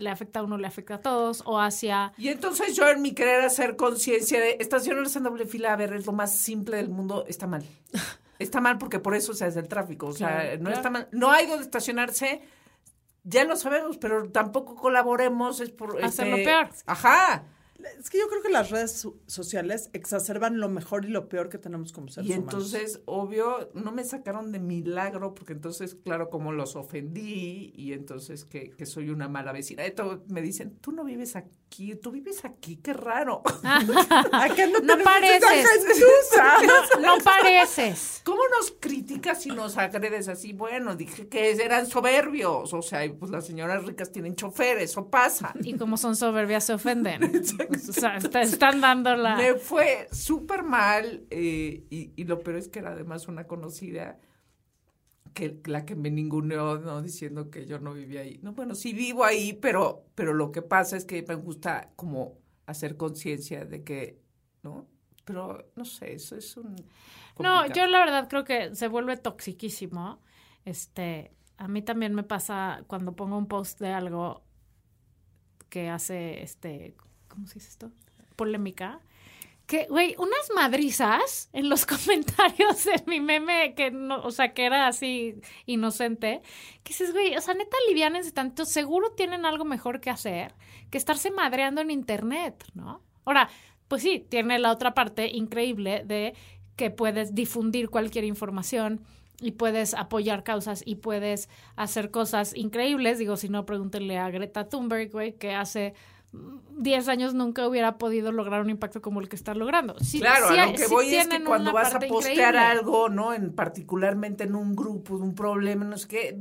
le 0.00 0.10
afecta 0.10 0.40
a 0.40 0.42
uno, 0.42 0.58
le 0.58 0.66
afecta 0.66 0.94
a 0.96 1.00
todos 1.00 1.42
o 1.46 1.60
hacia... 1.60 2.14
Y 2.18 2.28
entonces 2.28 2.74
yo 2.74 2.88
en 2.88 3.00
mi 3.00 3.12
querer 3.14 3.44
hacer 3.44 3.76
conciencia 3.76 4.40
de 4.40 4.56
estacionarse 4.58 5.18
en 5.18 5.24
doble 5.24 5.46
fila, 5.46 5.72
a 5.72 5.76
ver, 5.76 5.92
es 5.92 6.04
lo 6.06 6.12
más 6.12 6.36
simple 6.36 6.78
del 6.78 6.88
mundo, 6.88 7.24
está 7.28 7.46
mal. 7.46 7.62
Está 8.42 8.60
mal 8.60 8.78
porque 8.78 8.98
por 8.98 9.14
eso 9.14 9.32
se 9.34 9.44
hace 9.44 9.60
el 9.60 9.68
tráfico. 9.68 10.06
O 10.08 10.12
sea, 10.12 10.28
Claro, 10.28 10.50
no 10.58 10.60
claro. 10.64 10.76
está 10.76 10.90
mal. 10.90 11.08
No 11.12 11.30
hay 11.30 11.46
donde 11.46 11.64
estacionarse, 11.64 12.42
ya 13.24 13.44
lo 13.44 13.56
sabemos, 13.56 13.98
pero 13.98 14.30
tampoco 14.30 14.74
colaboremos, 14.74 15.60
es 15.60 15.70
por... 15.70 16.02
Hacerlo 16.04 16.36
este, 16.36 16.48
peor. 16.50 16.68
Ajá. 16.86 17.44
Es 17.98 18.10
que 18.10 18.18
yo 18.18 18.28
creo 18.28 18.42
que 18.42 18.48
las 18.48 18.70
redes 18.70 18.92
so- 18.92 19.16
sociales 19.26 19.90
exacerban 19.92 20.60
lo 20.60 20.68
mejor 20.68 21.04
y 21.04 21.08
lo 21.08 21.28
peor 21.28 21.48
que 21.48 21.58
tenemos 21.58 21.92
como 21.92 22.06
seres 22.08 22.30
Y 22.30 22.32
humanos. 22.34 22.52
entonces, 22.54 23.02
obvio, 23.06 23.70
no 23.74 23.90
me 23.90 24.04
sacaron 24.04 24.52
de 24.52 24.60
milagro, 24.60 25.34
porque 25.34 25.52
entonces, 25.52 25.96
claro, 25.96 26.30
como 26.30 26.52
los 26.52 26.76
ofendí, 26.76 27.72
y 27.74 27.92
entonces 27.92 28.44
que, 28.44 28.70
que 28.70 28.86
soy 28.86 29.10
una 29.10 29.28
mala 29.28 29.50
vecina. 29.50 29.84
Esto 29.84 30.22
me 30.28 30.42
dicen, 30.42 30.76
tú 30.80 30.92
no 30.92 31.02
vives 31.02 31.34
aquí, 31.34 31.58
tú 32.02 32.10
vives 32.10 32.44
aquí, 32.44 32.76
qué 32.76 32.92
raro. 32.92 33.42
¿A 33.64 34.48
qué 34.54 34.66
no, 34.66 34.80
No 34.80 35.02
pareces. 35.02 35.66
No 37.00 37.18
pareces. 37.24 38.20
¿Cómo 38.24 38.42
nos 38.58 38.72
criticas 38.78 39.46
y 39.46 39.50
nos 39.50 39.78
agredes 39.78 40.28
así? 40.28 40.52
Bueno, 40.52 40.94
dije 40.96 41.28
que 41.28 41.50
eran 41.50 41.86
soberbios. 41.86 42.72
O 42.72 42.82
sea, 42.82 43.00
pues 43.18 43.30
las 43.30 43.46
señoras 43.46 43.84
ricas 43.84 44.12
tienen 44.12 44.36
choferes, 44.36 44.90
eso 44.90 45.08
pasa. 45.08 45.52
Y 45.62 45.76
como 45.76 45.96
son 45.96 46.16
soberbias 46.16 46.64
se 46.64 46.74
ofenden. 46.74 47.22
O 47.72 47.92
sea, 47.92 48.18
te 48.18 48.40
están 48.42 48.80
dando 48.80 49.14
la... 49.16 49.36
Me 49.36 49.54
fue 49.54 50.08
súper 50.10 50.62
mal 50.62 51.24
eh, 51.30 51.84
y, 51.90 52.12
y 52.16 52.24
lo 52.24 52.40
peor 52.40 52.56
es 52.56 52.68
que 52.68 52.78
era 52.78 52.90
además 52.90 53.28
una 53.28 53.46
conocida 53.46 54.18
que 55.32 55.60
la 55.64 55.84
que 55.84 55.94
me 55.94 56.10
ninguneó, 56.10 56.78
¿no? 56.78 57.02
Diciendo 57.02 57.50
que 57.50 57.66
yo 57.66 57.78
no 57.78 57.94
vivía 57.94 58.22
ahí. 58.22 58.38
No, 58.42 58.52
bueno, 58.52 58.74
sí 58.74 58.92
vivo 58.92 59.24
ahí, 59.24 59.52
pero, 59.54 60.06
pero 60.14 60.34
lo 60.34 60.52
que 60.52 60.62
pasa 60.62 60.96
es 60.96 61.04
que 61.04 61.22
me 61.22 61.34
gusta 61.34 61.90
como 61.96 62.38
hacer 62.66 62.96
conciencia 62.96 63.64
de 63.64 63.82
que, 63.82 64.20
¿no? 64.62 64.86
Pero, 65.24 65.70
no 65.76 65.84
sé, 65.84 66.14
eso 66.14 66.36
es 66.36 66.56
un... 66.56 66.76
No, 67.38 67.66
yo 67.68 67.86
la 67.86 68.00
verdad 68.00 68.28
creo 68.28 68.44
que 68.44 68.74
se 68.74 68.88
vuelve 68.88 69.16
toxiquísimo. 69.16 70.20
Este, 70.64 71.32
a 71.56 71.68
mí 71.68 71.82
también 71.82 72.14
me 72.14 72.22
pasa 72.22 72.84
cuando 72.86 73.14
pongo 73.14 73.38
un 73.38 73.46
post 73.46 73.80
de 73.80 73.92
algo 73.92 74.42
que 75.68 75.88
hace, 75.88 76.42
este, 76.42 76.96
¿cómo 77.28 77.46
se 77.46 77.54
dice 77.54 77.68
esto? 77.68 77.92
Polémica. 78.36 79.00
Que, 79.66 79.86
güey, 79.88 80.14
unas 80.18 80.50
madrizas 80.54 81.48
en 81.52 81.68
los 81.68 81.86
comentarios 81.86 82.84
de 82.84 83.02
mi 83.06 83.20
meme, 83.20 83.74
que 83.74 83.90
no, 83.90 84.20
o 84.22 84.30
sea, 84.30 84.52
que 84.52 84.66
era 84.66 84.86
así 84.86 85.40
inocente, 85.66 86.42
que 86.82 86.92
dices, 86.92 87.12
güey, 87.12 87.36
o 87.36 87.40
sea, 87.40 87.54
neta, 87.54 87.76
aliviánense 87.86 88.32
tanto, 88.32 88.64
seguro 88.64 89.12
tienen 89.12 89.46
algo 89.46 89.64
mejor 89.64 90.00
que 90.00 90.10
hacer 90.10 90.54
que 90.92 90.98
estarse 90.98 91.30
madreando 91.30 91.80
en 91.80 91.90
internet, 91.90 92.64
¿no? 92.74 93.00
Ahora, 93.24 93.48
pues 93.88 94.02
sí, 94.02 94.24
tiene 94.28 94.58
la 94.58 94.70
otra 94.70 94.94
parte 94.94 95.26
increíble 95.26 96.04
de 96.04 96.34
que 96.76 96.90
puedes 96.90 97.34
difundir 97.34 97.88
cualquier 97.88 98.24
información 98.24 99.00
y 99.40 99.52
puedes 99.52 99.94
apoyar 99.94 100.44
causas 100.44 100.82
y 100.84 100.96
puedes 100.96 101.48
hacer 101.76 102.10
cosas 102.10 102.54
increíbles. 102.54 103.18
Digo, 103.18 103.38
si 103.38 103.48
no, 103.48 103.64
pregúntenle 103.64 104.18
a 104.18 104.30
Greta 104.30 104.68
Thunberg, 104.68 105.10
güey, 105.10 105.32
que 105.32 105.54
hace 105.54 105.94
10 106.78 107.08
años 107.08 107.34
nunca 107.34 107.68
hubiera 107.68 107.98
podido 107.98 108.32
lograr 108.32 108.62
un 108.62 108.70
impacto 108.70 109.02
como 109.02 109.20
el 109.20 109.28
que 109.28 109.36
está 109.36 109.54
logrando. 109.54 109.94
Sí, 110.00 110.18
Claro, 110.20 110.48
sí 110.48 110.58
a 110.58 110.66
lo 110.66 110.72
que 110.72 110.78
sí 110.86 110.90
voy 110.92 111.14
es 111.14 111.28
que 111.28 111.44
cuando 111.44 111.72
vas 111.72 111.94
a 111.94 112.00
postear 112.00 112.54
increíble. 112.54 112.58
algo, 112.58 113.08
¿no? 113.10 113.34
En 113.34 113.52
particularmente 113.52 114.44
en 114.44 114.54
un 114.54 114.74
grupo, 114.74 115.14
un 115.16 115.34
problema, 115.34 115.84
no 115.84 115.98
sé 115.98 116.08
qué, 116.08 116.38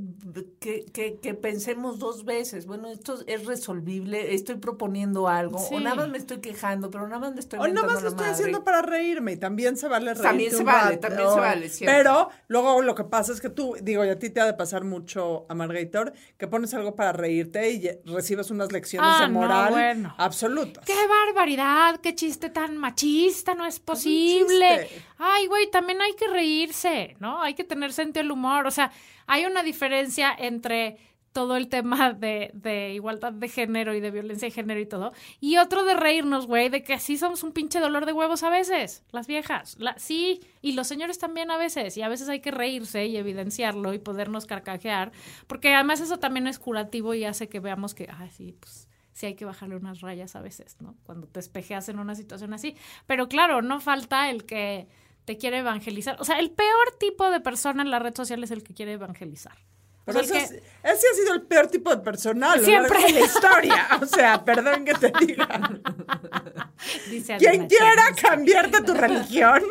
que, 0.60 0.86
que, 0.86 1.20
que 1.20 1.34
pensemos 1.34 2.00
dos 2.00 2.24
veces, 2.24 2.66
bueno, 2.66 2.88
esto 2.88 3.20
es 3.28 3.46
resolvible, 3.46 4.34
estoy 4.34 4.56
proponiendo 4.56 5.28
algo, 5.28 5.60
Sí. 5.60 5.76
o 5.76 5.80
nada 5.82 5.96
más 5.98 6.10
me 6.10 6.18
estoy 6.18 6.38
quejando, 6.40 6.90
pero 6.90 7.08
nada 7.08 7.20
más 7.20 7.34
le 7.34 7.42
estoy 7.42 7.60
O 7.60 7.68
nada 7.68 7.86
más 7.88 8.02
lo 8.02 8.10
estoy 8.10 8.28
madre. 8.28 8.32
haciendo 8.32 8.64
para 8.64 8.82
reírme 8.82 9.34
y 9.34 9.38
también 9.38 9.76
se 9.76 9.90
vale 9.90 10.14
reír. 10.14 10.24
También 10.24 10.52
se 10.52 10.64
vale, 10.64 10.98
también 10.98 11.30
se 11.30 11.40
vale, 11.40 11.70
siempre. 11.70 11.98
Pero 11.98 12.30
luego 12.48 12.82
lo 12.82 12.96
que 12.96 13.04
pasa 13.04 13.34
es 13.34 13.42
que 13.42 13.50
tú, 13.50 13.76
digo, 13.82 14.06
y 14.06 14.10
a 14.10 14.18
ti 14.18 14.30
te 14.30 14.40
ha 14.40 14.46
de 14.46 14.54
pasar 14.54 14.86
mucho, 14.86 15.46
Amargator, 15.50 16.14
que 16.38 16.48
pones 16.48 16.74
algo 16.74 16.96
para 16.96 17.12
reírte 17.12 17.70
y 17.72 17.90
recibes 18.06 18.50
unas 18.50 18.72
lecciones 18.72 19.10
Ah, 19.12 19.24
de 19.24 19.28
no, 19.28 19.40
moral 19.42 19.81
bueno. 19.82 20.16
absolutas. 20.18 20.86
¡Qué 20.86 20.96
barbaridad! 21.08 22.00
¡Qué 22.02 22.16
chiste 22.16 22.50
tan 22.50 22.78
machista! 22.78 23.56
No 23.56 23.66
es 23.66 23.80
posible. 23.80 24.90
Ay, 25.18 25.48
güey, 25.48 25.70
también 25.70 26.02
hay 26.02 26.14
que 26.14 26.28
reírse, 26.28 27.16
¿no? 27.20 27.42
Hay 27.42 27.54
que 27.54 27.64
tener 27.64 27.94
sentido 27.94 28.24
del 28.24 28.32
humor. 28.32 28.68
O 28.68 28.72
sea, 28.72 28.92
hay 29.28 29.46
una 29.46 29.64
diferencia 29.64 30.36
entre 30.38 30.98
todo 31.32 31.56
el 31.56 31.70
tema 31.70 32.14
de, 32.14 32.52
de 32.54 32.94
igualdad 32.94 33.32
de 33.32 33.48
género 33.48 33.94
y 33.94 34.02
de 34.02 34.12
violencia 34.12 34.48
de 34.48 34.52
género 34.52 34.80
y 34.80 34.86
todo. 34.86 35.14
Y 35.40 35.58
otro 35.58 35.84
de 35.84 35.96
reírnos, 35.96 36.48
güey, 36.48 36.70
de 36.70 36.84
que 36.84 36.94
así 36.94 37.18
somos 37.18 37.44
un 37.44 37.52
pinche 37.54 37.80
dolor 37.80 38.06
de 38.06 38.14
huevos 38.14 38.44
a 38.44 38.50
veces, 38.50 39.04
las 39.12 39.28
viejas. 39.28 39.78
La, 39.80 39.98
sí, 39.98 40.42
y 40.62 40.74
los 40.74 40.88
señores 40.88 41.20
también 41.20 41.52
a 41.52 41.58
veces. 41.58 41.96
Y 41.98 42.02
a 42.02 42.10
veces 42.10 42.28
hay 42.30 42.42
que 42.42 42.52
reírse 42.52 43.06
y 43.06 43.18
evidenciarlo 43.18 43.94
y 43.94 44.00
podernos 44.00 44.46
carcajear. 44.46 45.12
Porque 45.48 45.74
además 45.74 46.02
eso 46.02 46.20
también 46.20 46.48
es 46.48 46.60
curativo 46.60 47.14
y 47.14 47.24
hace 47.24 47.48
que 47.48 47.60
veamos 47.60 47.96
que, 47.96 48.08
ah, 48.10 48.28
sí, 48.30 48.54
pues 48.60 48.88
sí 49.14 49.26
hay 49.28 49.36
que 49.36 49.46
bajarle 49.46 49.76
unas 49.76 50.02
rayas 50.02 50.36
a 50.36 50.42
veces, 50.42 50.78
¿no? 50.80 50.96
Cuando 51.04 51.28
te 51.28 51.40
espejeas 51.40 51.90
en 51.90 52.00
una 52.00 52.16
situación 52.16 52.54
así. 52.54 52.76
Pero 53.08 53.28
claro, 53.28 53.62
no 53.62 53.80
falta 53.80 54.30
el 54.30 54.46
que 54.46 54.88
te 55.26 55.38
quiere 55.38 55.60
evangelizar. 55.60 56.16
O 56.20 56.26
sea, 56.26 56.40
el 56.40 56.52
peor 56.52 56.96
tipo 57.00 57.30
de 57.30 57.40
persona 57.42 57.84
en 57.84 57.92
la 57.92 58.00
red 58.00 58.16
social 58.16 58.44
es 58.44 58.52
el 58.52 58.64
que 58.64 58.74
quiere 58.74 58.94
evangelizar. 58.94 59.58
O 60.02 60.06
Pero 60.06 60.24
sea, 60.24 60.40
que- 60.40 60.44
es- 60.46 60.52
ese 60.84 61.08
ha 61.08 61.14
sido 61.16 61.34
el 61.36 61.44
peor 61.44 61.68
tipo 61.68 61.92
de 61.92 61.98
persona 62.02 62.54
Siempre. 62.58 63.00
de 63.04 63.12
la 63.14 63.20
historia. 63.20 63.88
O 64.02 64.06
sea, 64.08 64.44
perdón 64.44 64.84
que 64.84 64.94
te 64.96 65.12
diga. 65.24 65.48
dice 67.10 67.38
Quien 67.38 67.68
quiera 67.68 67.96
Chávez. 68.16 68.22
cambiarte 68.22 68.82
tu 68.82 68.94
religión, 68.96 69.62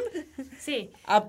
Sí. 0.59 0.91
a- 1.05 1.25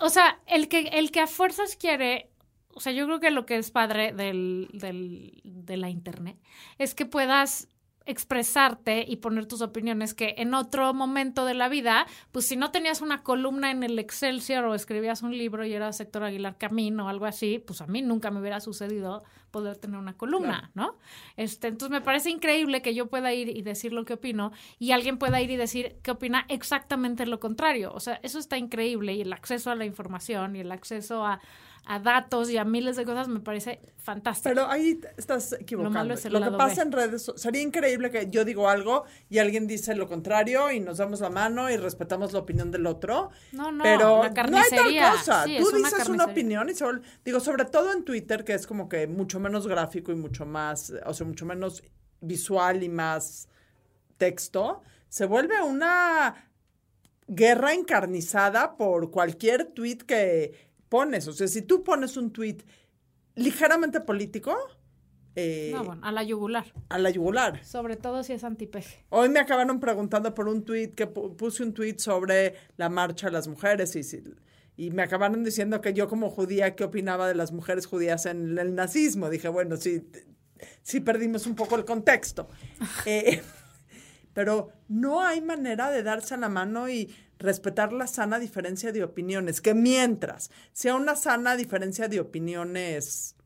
O 0.00 0.08
sea, 0.10 0.40
el 0.46 0.68
que, 0.68 0.80
el 0.92 1.12
que 1.12 1.20
a 1.20 1.26
fuerzas 1.28 1.76
quiere, 1.76 2.28
o 2.74 2.80
sea, 2.80 2.92
yo 2.92 3.06
creo 3.06 3.20
que 3.20 3.30
lo 3.30 3.46
que 3.46 3.56
es 3.56 3.70
padre 3.70 4.12
del, 4.12 4.68
del, 4.72 5.40
de 5.44 5.76
la 5.76 5.90
internet 5.90 6.38
es 6.78 6.94
que 6.94 7.06
puedas 7.06 7.68
expresarte 8.06 9.04
y 9.08 9.16
poner 9.16 9.46
tus 9.46 9.62
opiniones 9.62 10.14
que 10.14 10.34
en 10.38 10.54
otro 10.54 10.92
momento 10.92 11.44
de 11.46 11.54
la 11.54 11.68
vida, 11.68 12.06
pues 12.32 12.46
si 12.46 12.56
no 12.56 12.70
tenías 12.70 13.00
una 13.00 13.22
columna 13.22 13.70
en 13.70 13.82
el 13.82 13.98
Excelsior 13.98 14.64
o 14.64 14.74
escribías 14.74 15.22
un 15.22 15.36
libro 15.36 15.64
y 15.64 15.72
eras 15.72 16.00
Héctor 16.00 16.24
Aguilar 16.24 16.58
Camino 16.58 17.06
o 17.06 17.08
algo 17.08 17.26
así, 17.26 17.58
pues 17.58 17.80
a 17.80 17.86
mí 17.86 18.02
nunca 18.02 18.30
me 18.30 18.40
hubiera 18.40 18.60
sucedido 18.60 19.24
poder 19.54 19.76
tener 19.76 20.00
una 20.00 20.16
columna, 20.16 20.72
¿no? 20.74 20.98
Este, 21.36 21.68
entonces 21.68 21.92
me 21.92 22.00
parece 22.00 22.28
increíble 22.28 22.82
que 22.82 22.92
yo 22.92 23.06
pueda 23.06 23.32
ir 23.32 23.48
y 23.48 23.62
decir 23.62 23.92
lo 23.92 24.04
que 24.04 24.14
opino 24.14 24.50
y 24.80 24.90
alguien 24.90 25.16
pueda 25.16 25.40
ir 25.40 25.48
y 25.52 25.56
decir 25.56 25.94
que 26.02 26.10
opina 26.10 26.44
exactamente 26.48 27.24
lo 27.24 27.38
contrario. 27.38 27.92
O 27.94 28.00
sea, 28.00 28.18
eso 28.24 28.40
está 28.40 28.58
increíble 28.58 29.14
y 29.14 29.20
el 29.20 29.32
acceso 29.32 29.70
a 29.70 29.76
la 29.76 29.84
información 29.84 30.56
y 30.56 30.60
el 30.60 30.72
acceso 30.72 31.24
a, 31.24 31.40
a 31.86 31.98
datos 32.00 32.50
y 32.50 32.56
a 32.56 32.64
miles 32.64 32.96
de 32.96 33.04
cosas 33.04 33.28
me 33.28 33.40
parece 33.40 33.80
fantástico. 33.98 34.50
Pero 34.54 34.70
ahí 34.70 35.00
estás 35.16 35.52
equivocando. 35.52 35.92
Lo 35.92 35.98
Lo, 35.98 36.00
malo 36.00 36.14
es 36.14 36.24
el 36.24 36.32
que 36.32 36.40
lado 36.40 36.58
pasa 36.58 36.76
B. 36.76 36.82
en 36.82 36.92
redes 36.92 37.32
sería 37.36 37.62
increíble 37.62 38.10
que 38.10 38.28
yo 38.30 38.44
digo 38.44 38.68
algo 38.68 39.04
y 39.28 39.38
alguien 39.38 39.66
dice 39.66 39.94
lo 39.94 40.06
contrario 40.08 40.70
y 40.70 40.80
nos 40.80 40.98
damos 40.98 41.20
la 41.20 41.30
mano 41.30 41.70
y 41.70 41.76
respetamos 41.76 42.32
la 42.32 42.40
opinión 42.40 42.70
del 42.70 42.86
otro. 42.86 43.30
No, 43.52 43.72
no, 43.72 43.82
pero 43.82 44.22
la 44.22 44.30
no 44.44 44.58
hay 44.58 44.70
tal 44.70 45.12
cosa. 45.12 45.44
Sí, 45.44 45.56
Tú 45.58 45.68
una 45.68 45.90
dices 45.90 46.08
una 46.08 46.24
opinión 46.24 46.68
y 46.68 46.74
sobre, 46.74 47.00
digo 47.24 47.40
sobre 47.40 47.64
todo 47.64 47.92
en 47.92 48.04
Twitter 48.04 48.44
que 48.44 48.54
es 48.54 48.66
como 48.66 48.88
que 48.88 49.06
mucho 49.06 49.40
menos 49.44 49.66
gráfico 49.66 50.10
y 50.10 50.16
mucho 50.16 50.44
más, 50.46 50.92
o 51.06 51.14
sea, 51.14 51.26
mucho 51.26 51.46
menos 51.46 51.82
visual 52.20 52.82
y 52.82 52.88
más 52.88 53.48
texto, 54.16 54.82
se 55.08 55.26
vuelve 55.26 55.62
una 55.62 56.50
guerra 57.26 57.72
encarnizada 57.74 58.76
por 58.76 59.10
cualquier 59.10 59.66
tweet 59.66 59.98
que 59.98 60.70
pones. 60.88 61.26
O 61.28 61.32
sea, 61.32 61.48
si 61.48 61.62
tú 61.62 61.82
pones 61.84 62.16
un 62.16 62.32
tweet 62.32 62.58
ligeramente 63.34 64.00
político, 64.00 64.56
eh, 65.36 65.72
No, 65.74 65.84
bueno, 65.84 66.00
a 66.04 66.12
la 66.12 66.22
yugular. 66.22 66.64
a 66.88 66.98
la 66.98 67.10
yugular. 67.10 67.64
Sobre 67.64 67.96
todo 67.96 68.22
si 68.22 68.32
es 68.34 68.44
antipeje. 68.44 69.04
Hoy 69.08 69.28
me 69.28 69.40
acabaron 69.40 69.80
preguntando 69.80 70.32
por 70.32 70.46
un 70.48 70.64
tweet 70.64 70.92
que 70.92 71.12
pu- 71.12 71.34
puse 71.36 71.62
un 71.64 71.74
tweet 71.74 71.98
sobre 71.98 72.54
la 72.76 72.88
marcha 72.88 73.26
de 73.26 73.32
las 73.32 73.48
mujeres 73.48 73.96
y, 73.96 74.02
si- 74.04 74.22
y 74.76 74.90
me 74.90 75.02
acabaron 75.02 75.44
diciendo 75.44 75.80
que 75.80 75.94
yo 75.94 76.08
como 76.08 76.30
judía, 76.30 76.74
¿qué 76.74 76.84
opinaba 76.84 77.28
de 77.28 77.34
las 77.34 77.52
mujeres 77.52 77.86
judías 77.86 78.26
en 78.26 78.58
el 78.58 78.74
nazismo? 78.74 79.30
Dije, 79.30 79.48
bueno, 79.48 79.76
sí, 79.76 80.06
sí 80.82 81.00
perdimos 81.00 81.46
un 81.46 81.54
poco 81.54 81.76
el 81.76 81.84
contexto. 81.84 82.48
Eh, 83.06 83.42
pero 84.32 84.72
no 84.88 85.22
hay 85.22 85.40
manera 85.40 85.90
de 85.90 86.02
darse 86.02 86.36
la 86.36 86.48
mano 86.48 86.88
y 86.88 87.14
respetar 87.38 87.92
la 87.92 88.08
sana 88.08 88.38
diferencia 88.40 88.90
de 88.90 89.04
opiniones, 89.04 89.60
que 89.60 89.74
mientras 89.74 90.50
sea 90.72 90.96
una 90.96 91.14
sana 91.14 91.56
diferencia 91.56 92.08
de 92.08 92.18
opiniones 92.18 93.36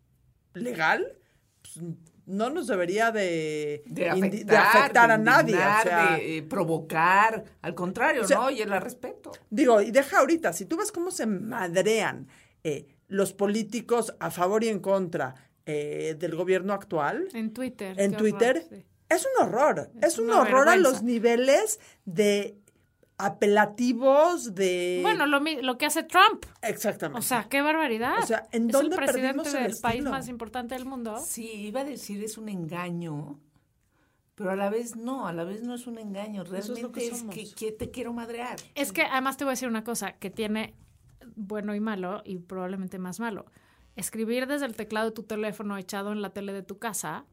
legal, 0.55 1.19
pues, 1.61 1.85
no 2.29 2.51
nos 2.51 2.67
debería 2.67 3.11
de, 3.11 3.83
afectar, 4.11 4.45
de 4.47 4.57
afectar 4.57 5.09
de 5.09 5.15
a 5.15 5.19
nadie. 5.19 5.55
o 5.55 5.59
indignar, 5.59 5.83
sea, 5.83 6.17
de 6.17 6.39
eh, 6.39 6.43
provocar. 6.43 7.45
Al 7.63 7.75
contrario, 7.75 8.23
O 8.23 8.25
sea, 8.25 8.37
¿no? 8.39 8.51
Y 8.51 8.61
el 8.61 8.71
respeto. 8.81 9.33
Digo, 9.51 9.81
y 9.81 9.91
deja 9.91 10.19
ahorita, 10.19 10.53
si 10.53 10.67
tú 10.67 10.77
ves 10.77 10.93
cómo 10.93 11.11
se 11.11 11.27
madrean 11.27 12.29
eh, 12.65 12.87
los 13.09 13.33
políticos 13.33 14.15
a 14.21 14.31
favor 14.31 14.63
y 14.63 14.69
en 14.69 14.81
contra 14.81 15.35
eh, 15.65 16.17
del 16.19 16.35
gobierno 16.37 16.73
actual 16.75 17.29
En 17.33 17.53
Twitter. 17.53 17.99
en 17.99 18.13
Twitter, 18.15 18.57
horror, 18.67 18.79
sí. 18.79 18.87
es 19.09 19.27
un 19.27 19.47
horror. 19.47 19.91
Es, 20.01 20.13
Es 20.15 20.19
un 20.19 20.31
horror 20.31 20.69
a 20.69 20.77
los 20.77 21.03
niveles 21.03 21.81
de 22.05 22.59
apelativos 23.19 24.55
de... 24.55 25.01
Bueno, 25.03 25.27
lo, 25.27 25.41
mi- 25.41 25.61
lo 25.61 25.77
que 25.79 25.87
hace 25.87 26.03
Trump. 26.05 26.45
exactamente. 26.63 27.19
O 27.19 27.23
sea, 27.23 27.49
qué 27.49 27.61
barbaridad. 27.63 28.19
O 28.23 28.27
sea, 28.27 28.47
¿en 28.53 28.67
es 28.67 28.73
dónde 28.73 28.95
el 28.97 29.03
presidente 29.03 29.43
perdimos 29.43 29.55
el 29.55 29.73
del 29.73 29.81
país 29.81 30.05
más 30.05 30.29
importante 30.29 30.75
del 30.75 30.85
mundo. 30.87 31.17
Sí, 31.25 31.51
iba 31.53 31.81
a 31.81 31.85
decir 31.85 32.23
es 32.23 32.39
un 32.39 32.49
engaño, 32.49 33.39
pero 34.35 34.51
a 34.51 34.57
la 34.57 34.71
vez 34.71 34.97
no, 34.97 35.27
a 35.27 35.33
la 35.33 35.45
vez 35.45 35.63
no 35.63 35.75
es 35.75 35.87
un 35.87 35.99
engaño. 35.99 36.43
Eso 36.43 36.57
es 36.57 36.69
Realmente 36.69 36.83
lo 36.83 36.93
que 36.93 37.07
es, 37.09 37.23
que, 37.25 37.55
que 37.55 37.73
te 37.73 37.91
quiero 37.91 38.13
madrear. 38.13 38.57
Es 38.75 38.93
que 38.93 39.03
además 39.03 39.37
te 39.37 39.45
voy 39.45 39.51
a 39.51 39.55
decir 39.55 39.69
una 39.69 39.85
cosa 39.85 40.13
que 40.13 40.31
tiene 40.31 40.75
bueno 41.35 41.75
y 41.75 41.81
malo 41.81 42.23
y 42.25 42.39
probablemente 42.39 42.99
más 42.99 43.21
malo. 43.21 43.47
Escribir 43.97 44.47
desde 44.47 44.67
el 44.67 44.77
teclado 44.77 45.07
de 45.07 45.13
tu 45.13 45.25
teléfono 45.25 45.77
echado 45.77 46.13
en 46.13 46.23
la 46.23 46.31
tele 46.31 46.53
de 46.53 46.63
tu 46.63 46.79
casa, 46.79 47.25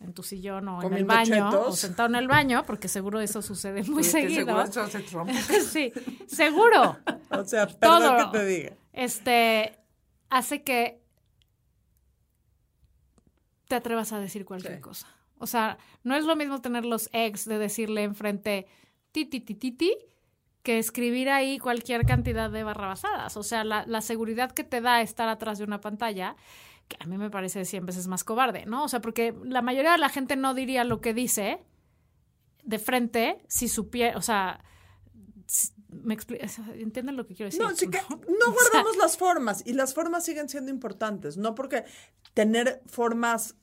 en 0.00 0.12
tu 0.12 0.22
sillón 0.22 0.68
o 0.68 0.82
en 0.82 0.92
el 0.92 1.04
baño, 1.04 1.50
chetos. 1.50 1.68
o 1.68 1.72
sentado 1.72 2.08
en 2.08 2.14
el 2.16 2.28
baño, 2.28 2.64
porque 2.66 2.88
seguro 2.88 3.20
eso 3.20 3.40
sucede 3.42 3.82
muy 3.84 4.02
Oye, 4.02 4.02
¿te 4.02 4.10
seguido. 4.10 4.66
seguro 4.90 5.26
sí, 5.70 5.92
seguro. 6.26 6.96
O 7.30 7.44
sea, 7.44 7.66
Todo. 7.66 7.78
perdón 8.00 8.30
que 8.32 8.38
te 8.38 8.44
diga. 8.46 8.72
Este 8.92 9.78
hace 10.30 10.62
que 10.62 11.00
te 13.68 13.76
atrevas 13.76 14.12
a 14.12 14.20
decir 14.20 14.44
cualquier 14.44 14.76
Sí. 14.76 14.80
cosa. 14.80 15.06
O 15.38 15.46
sea, 15.46 15.78
no 16.02 16.14
es 16.14 16.24
lo 16.24 16.36
mismo 16.36 16.60
tener 16.60 16.84
los 16.84 17.08
ex 17.12 17.44
de 17.46 17.58
decirle 17.58 18.02
enfrente 18.02 18.66
ti 19.12 19.24
ti 19.26 19.40
ti 19.40 19.54
ti 19.54 19.72
ti 19.72 19.96
que 20.62 20.78
escribir 20.78 21.28
ahí 21.28 21.58
cualquier 21.58 22.06
cantidad 22.06 22.50
de 22.50 22.62
barrabasadas. 22.62 23.36
O 23.36 23.42
sea, 23.42 23.64
la, 23.64 23.84
la 23.86 24.00
seguridad 24.00 24.52
que 24.52 24.64
te 24.64 24.80
da 24.80 25.02
estar 25.02 25.28
atrás 25.28 25.58
de 25.58 25.64
una 25.64 25.80
pantalla, 25.80 26.36
que 26.88 26.96
a 27.00 27.06
mí 27.06 27.16
me 27.18 27.30
parece 27.30 27.64
100 27.64 27.86
veces 27.86 28.06
más 28.06 28.24
cobarde, 28.24 28.66
¿no? 28.66 28.84
O 28.84 28.88
sea, 28.88 29.00
porque 29.00 29.34
la 29.44 29.62
mayoría 29.62 29.92
de 29.92 29.98
la 29.98 30.08
gente 30.08 30.36
no 30.36 30.54
diría 30.54 30.84
lo 30.84 31.00
que 31.00 31.14
dice 31.14 31.64
de 32.62 32.78
frente 32.78 33.38
si 33.48 33.68
supiera, 33.68 34.16
o 34.16 34.22
sea, 34.22 34.64
si- 35.46 35.72
me 35.88 36.16
¿entienden 36.74 37.16
lo 37.16 37.26
que 37.26 37.34
quiero 37.34 37.48
decir? 37.48 37.62
No, 37.62 37.74
sí 37.74 37.88
que 37.88 37.98
¿No? 37.98 38.08
no 38.16 38.50
O 38.50 38.52
sea, 38.52 38.70
guardamos 38.72 38.96
las 38.96 39.16
formas 39.16 39.62
y 39.64 39.74
las 39.74 39.94
formas 39.94 40.24
siguen 40.24 40.48
siendo 40.48 40.70
importantes, 40.70 41.36
no 41.36 41.54
porque 41.54 41.84
tener 42.34 42.82
formas 42.86 43.54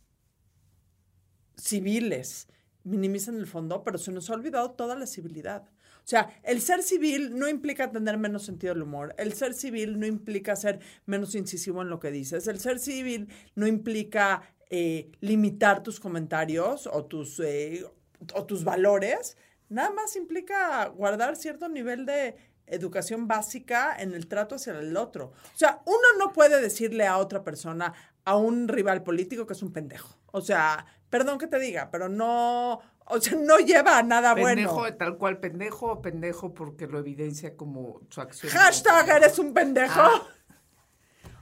civiles 1.57 2.47
minimizan 2.83 3.35
el 3.35 3.47
fondo, 3.47 3.83
pero 3.83 3.97
se 3.97 4.11
nos 4.11 4.29
ha 4.29 4.33
olvidado 4.33 4.71
toda 4.71 4.95
la 4.95 5.05
civilidad. 5.05 5.69
O 6.03 6.07
sea, 6.11 6.29
el 6.43 6.61
ser 6.61 6.83
civil 6.83 7.37
no 7.37 7.47
implica 7.47 7.91
tener 7.91 8.17
menos 8.17 8.43
sentido 8.43 8.73
del 8.73 8.83
humor. 8.83 9.15
El 9.17 9.33
ser 9.33 9.53
civil 9.53 9.99
no 9.99 10.05
implica 10.05 10.55
ser 10.55 10.79
menos 11.05 11.35
incisivo 11.35 11.81
en 11.81 11.89
lo 11.89 11.99
que 11.99 12.11
dices. 12.11 12.47
El 12.47 12.59
ser 12.59 12.79
civil 12.79 13.29
no 13.55 13.67
implica 13.67 14.41
eh, 14.69 15.11
limitar 15.19 15.83
tus 15.83 15.99
comentarios 15.99 16.87
o 16.87 17.05
tus, 17.05 17.39
eh, 17.39 17.85
o 18.33 18.45
tus 18.45 18.63
valores. 18.63 19.37
Nada 19.69 19.91
más 19.91 20.15
implica 20.15 20.87
guardar 20.87 21.35
cierto 21.35 21.69
nivel 21.69 22.05
de 22.05 22.35
educación 22.67 23.27
básica 23.27 23.95
en 23.97 24.13
el 24.13 24.27
trato 24.27 24.55
hacia 24.55 24.77
el 24.79 24.97
otro. 24.97 25.33
O 25.53 25.57
sea, 25.57 25.81
uno 25.85 26.07
no 26.17 26.33
puede 26.33 26.61
decirle 26.61 27.05
a 27.05 27.17
otra 27.17 27.43
persona, 27.43 27.93
a 28.23 28.37
un 28.37 28.67
rival 28.67 29.03
político, 29.03 29.45
que 29.45 29.53
es 29.53 29.61
un 29.61 29.73
pendejo. 29.73 30.17
O 30.27 30.41
sea, 30.41 30.85
perdón 31.09 31.37
que 31.37 31.47
te 31.47 31.59
diga, 31.59 31.89
pero 31.91 32.09
no, 32.09 32.79
o 33.11 33.21
sea, 33.21 33.37
no 33.37 33.57
lleva 33.59 33.97
a 33.97 34.03
nada 34.03 34.33
pendejo, 34.35 34.75
bueno. 34.75 34.97
tal 34.97 35.17
cual, 35.17 35.39
pendejo 35.39 35.91
o 35.91 36.01
pendejo 36.01 36.53
porque 36.53 36.87
lo 36.87 36.99
evidencia 36.99 37.55
como 37.55 38.01
su 38.09 38.21
acción. 38.21 38.51
Hashtag 38.51 39.09
eres 39.09 39.37
un 39.39 39.53
pendejo. 39.53 39.99
Ah. 40.01 40.21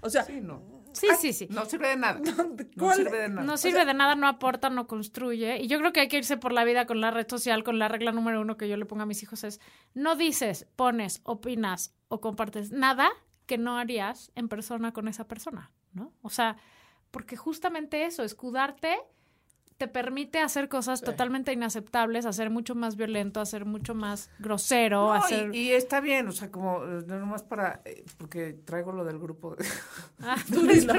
O 0.02 0.10
sea, 0.10 0.24
Sí, 0.24 0.42
no. 0.42 0.80
Sí, 0.92 1.08
sí, 1.20 1.34
sí. 1.34 1.48
No 1.52 1.66
sirve 1.66 1.90
de 1.90 1.98
nada. 1.98 2.20
No 2.20 2.56
¿cuál- 2.78 2.98
sirve 2.98 3.20
de 3.20 3.30
nada. 3.30 3.44
No 3.44 3.58
sirve 3.58 3.86
de 3.86 3.94
nada, 3.94 4.16
no 4.16 4.28
aporta, 4.28 4.70
no 4.72 4.88
construye. 4.88 5.58
Y 5.62 5.68
yo 5.68 5.78
creo 5.80 5.94
que 5.94 6.00
hay 6.02 6.08
que 6.08 6.18
irse 6.18 6.36
por 6.38 6.52
la 6.52 6.64
vida 6.64 6.88
con 6.88 7.00
la 7.00 7.12
red 7.12 7.28
social, 7.30 7.64
con 7.64 7.78
la 7.78 7.88
regla 7.88 8.12
número 8.12 8.42
uno 8.42 8.58
que 8.58 8.68
yo 8.68 8.76
le 8.76 8.86
pongo 8.86 9.04
a 9.04 9.06
mis 9.06 9.22
hijos 9.22 9.44
es, 9.44 9.60
no 9.94 10.16
dices, 10.16 10.68
pones, 10.76 11.22
opinas 11.24 11.94
o 12.08 12.22
compartes 12.22 12.72
nada 12.72 13.10
que 13.46 13.58
no 13.60 13.78
harías 13.78 14.32
en 14.36 14.50
persona 14.50 14.92
con 14.92 15.08
esa 15.08 15.28
persona, 15.28 15.72
¿no? 15.94 16.14
O 16.22 16.30
sea, 16.32 16.58
porque 17.12 17.38
justamente 17.38 18.06
eso, 18.06 18.24
escudarte 18.24 18.98
te 19.80 19.88
permite 19.88 20.40
hacer 20.40 20.68
cosas 20.68 21.00
totalmente 21.00 21.54
inaceptables, 21.54 22.26
hacer 22.26 22.50
mucho 22.50 22.76
más 22.76 22.98
violento, 22.98 23.40
hacer 23.40 23.64
mucho 23.64 23.96
más 23.96 24.30
grosero, 24.38 25.08
No, 25.08 25.14
hacer... 25.14 25.56
y, 25.56 25.72
está 25.72 26.02
bien, 26.02 26.28
o 26.28 26.34
sea, 26.34 26.52
como 26.52 26.84
eh, 26.84 27.04
no 27.08 27.18
nomás 27.18 27.44
para, 27.44 27.82
eh, 27.86 28.04
porque 28.18 28.52
traigo 28.66 28.92
lo 28.92 29.06
del 29.06 29.18
grupo. 29.18 29.56
De, 29.56 29.66
Ah, 30.22 30.36
tú 30.52 30.68
dilo, 30.68 30.94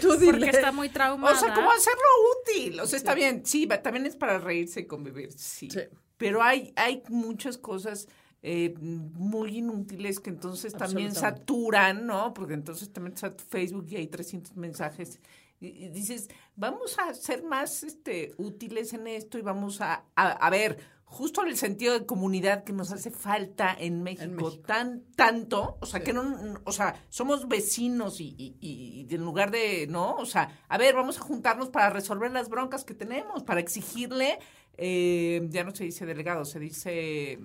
tú 0.00 0.16
dile. 0.16 0.32
porque 0.32 0.50
está 0.50 0.72
muy 0.72 0.88
traumada. 0.88 1.32
o 1.32 1.38
sea, 1.38 1.54
como 1.54 1.70
hacerlo 1.70 2.02
útil, 2.42 2.80
o 2.80 2.86
sea, 2.88 2.96
está 2.96 3.14
bien, 3.14 3.46
sí, 3.46 3.68
también 3.68 4.04
es 4.04 4.16
para 4.16 4.38
reírse 4.38 4.80
y 4.80 4.86
convivir, 4.86 5.30
sí. 5.30 5.70
Sí. 5.70 5.82
Pero 6.16 6.42
hay, 6.42 6.72
hay 6.74 7.04
muchas 7.08 7.56
cosas 7.56 8.08
eh, 8.42 8.74
muy 8.80 9.58
inútiles 9.58 10.18
que 10.18 10.30
entonces 10.30 10.72
también 10.72 11.14
saturan, 11.14 12.04
¿no? 12.04 12.34
Porque 12.34 12.54
entonces 12.54 12.92
también 12.92 13.14
Facebook 13.48 13.86
y 13.90 13.96
hay 13.96 14.08
300 14.08 14.56
mensajes. 14.56 15.20
Y, 15.60 15.66
y 15.86 15.88
dices, 15.88 16.28
vamos 16.56 16.98
a 16.98 17.12
ser 17.14 17.42
más 17.42 17.82
este, 17.82 18.32
útiles 18.36 18.92
en 18.92 19.06
esto 19.08 19.38
y 19.38 19.42
vamos 19.42 19.80
a, 19.80 20.04
a, 20.14 20.30
a 20.30 20.50
ver, 20.50 20.78
justo 21.04 21.42
en 21.42 21.48
el 21.48 21.56
sentido 21.56 21.98
de 21.98 22.06
comunidad 22.06 22.62
que 22.64 22.72
nos 22.72 22.92
hace 22.92 23.10
falta 23.10 23.74
en 23.78 24.02
México, 24.02 24.30
México. 24.46 24.62
tan 24.66 25.02
tanto, 25.16 25.78
o 25.80 25.86
sea, 25.86 26.00
que 26.00 26.12
no, 26.12 26.22
no- 26.22 26.60
o 26.64 26.70
sea, 26.72 27.02
somos 27.08 27.48
vecinos 27.48 28.20
y, 28.20 28.34
y, 28.38 28.56
y- 28.60 29.06
y 29.10 29.14
en 29.14 29.24
lugar 29.24 29.50
de, 29.50 29.86
¿no? 29.88 30.14
O 30.16 30.26
sea, 30.26 30.60
a 30.68 30.78
ver, 30.78 30.94
vamos 30.94 31.16
a 31.18 31.22
juntarnos 31.22 31.70
para 31.70 31.90
resolver 31.90 32.30
las 32.30 32.48
broncas 32.50 32.84
que 32.84 32.94
tenemos, 32.94 33.42
para 33.42 33.58
exigirle, 33.60 34.38
eh, 34.76 35.44
ya 35.50 35.64
no 35.64 35.74
se 35.74 35.84
dice 35.84 36.06
delegado, 36.06 36.44
se 36.44 36.60
dice, 36.60 37.38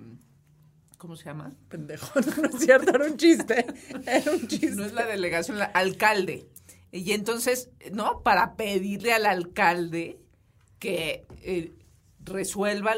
¿cómo 0.98 1.16
se 1.16 1.24
llama? 1.24 1.52
Pendejo, 1.68 2.20
no 2.42 2.48
es 2.48 2.60
cierto, 2.64 2.90
era 2.94 3.06
un 3.06 3.16
chiste. 3.16 3.66
Era 4.06 4.30
un 4.30 4.46
chiste. 4.46 4.70
No 4.76 4.84
es 4.84 4.92
la 4.92 5.06
delegación, 5.06 5.58
la 5.58 5.64
alcalde. 5.66 6.46
Y 6.96 7.12
entonces, 7.12 7.70
¿no? 7.92 8.22
Para 8.22 8.54
pedirle 8.56 9.12
al 9.12 9.26
alcalde 9.26 10.20
que 10.78 11.26
eh, 11.42 11.72
resuelva 12.20 12.94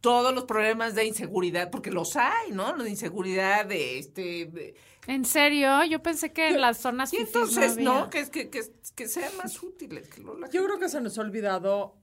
todos 0.00 0.34
los 0.34 0.44
problemas 0.44 0.94
de 0.94 1.04
inseguridad, 1.04 1.70
porque 1.70 1.90
los 1.90 2.16
hay, 2.16 2.52
¿no? 2.52 2.74
Los 2.74 2.84
de 2.84 2.90
inseguridad, 2.90 3.66
de 3.66 3.98
este, 3.98 4.46
de 4.46 4.74
¿En 5.06 5.26
serio? 5.26 5.84
Yo 5.84 6.02
pensé 6.02 6.32
que 6.32 6.48
en 6.48 6.60
las 6.62 6.78
zonas 6.78 7.12
Y 7.12 7.18
entonces, 7.18 7.76
no, 7.76 8.08
que, 8.08 8.30
que, 8.30 8.48
que, 8.48 8.62
que 8.94 9.08
sean 9.08 9.36
más 9.36 9.62
útiles. 9.62 10.08
Que 10.08 10.22
lo- 10.22 10.38
la 10.38 10.48
Yo 10.48 10.64
creo 10.64 10.78
que 10.78 10.88
se 10.88 11.00
nos 11.02 11.18
ha 11.18 11.20
olvidado 11.20 11.96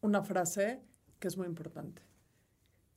una 0.00 0.22
frase 0.22 0.80
que 1.18 1.26
es 1.26 1.36
muy 1.36 1.46
importante, 1.48 2.02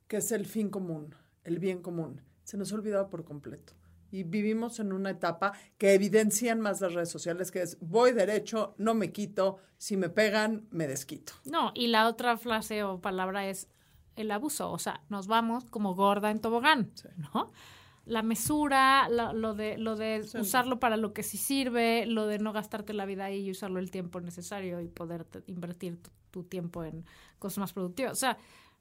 que 0.08 0.18
es 0.18 0.32
el 0.32 0.46
fin 0.46 0.70
común, 0.70 1.16
el 1.44 1.58
bien 1.58 1.82
común. 1.82 2.22
Se 2.44 2.56
nos 2.58 2.72
ha 2.72 2.76
olvidado 2.76 3.10
por 3.10 3.24
completo. 3.24 3.74
Y 4.12 4.24
vivimos 4.24 4.80
en 4.80 4.92
una 4.92 5.12
etapa 5.12 5.54
que 5.78 5.94
evidencian 5.94 6.60
más 6.60 6.82
las 6.82 6.94
redes 6.94 7.10
sociales, 7.10 7.52
que 7.52 7.62
es 7.62 7.78
voy 7.80 8.12
derecho, 8.12 8.76
no 8.78 8.94
me 8.94 9.12
quito, 9.12 9.58
si 9.78 9.98
me 9.98 10.10
pegan, 10.10 10.68
me 10.72 10.88
desquito. 10.88 11.34
No, 11.46 11.72
y 11.76 11.88
la 11.88 12.08
otra 12.08 12.38
frase 12.38 12.84
o 12.84 13.00
palabra 13.00 13.48
es 13.48 13.68
el 14.16 14.32
abuso. 14.32 14.72
O 14.72 14.80
sea, 14.80 15.02
nos 15.10 15.28
vamos 15.28 15.66
como 15.66 15.96
gorda 15.96 16.32
en 16.32 16.40
tobogán, 16.40 16.92
¿no? 17.34 17.52
La 18.06 18.24
mesura, 18.24 19.08
lo 19.10 19.54
de, 19.54 19.78
lo 19.78 19.96
de 19.96 20.26
usarlo 20.40 20.80
para 20.80 20.98
lo 20.98 21.14
que 21.14 21.22
sí 21.22 21.38
sirve, 21.38 22.08
lo 22.08 22.26
de 22.26 22.40
no 22.40 22.52
gastarte 22.54 22.94
la 22.94 23.06
vida 23.06 23.26
ahí 23.26 23.46
y 23.46 23.52
usarlo 23.52 23.80
el 23.80 23.92
tiempo 23.92 24.20
necesario 24.20 24.82
y 24.82 24.88
poder 24.88 25.28
invertir 25.46 26.02
tu, 26.02 26.10
tu 26.32 26.44
tiempo 26.44 26.84
en 26.84 27.06
cosas 27.38 27.60
más 27.60 27.74
productivas. 27.74 28.14
O 28.14 28.16
sea, 28.16 28.38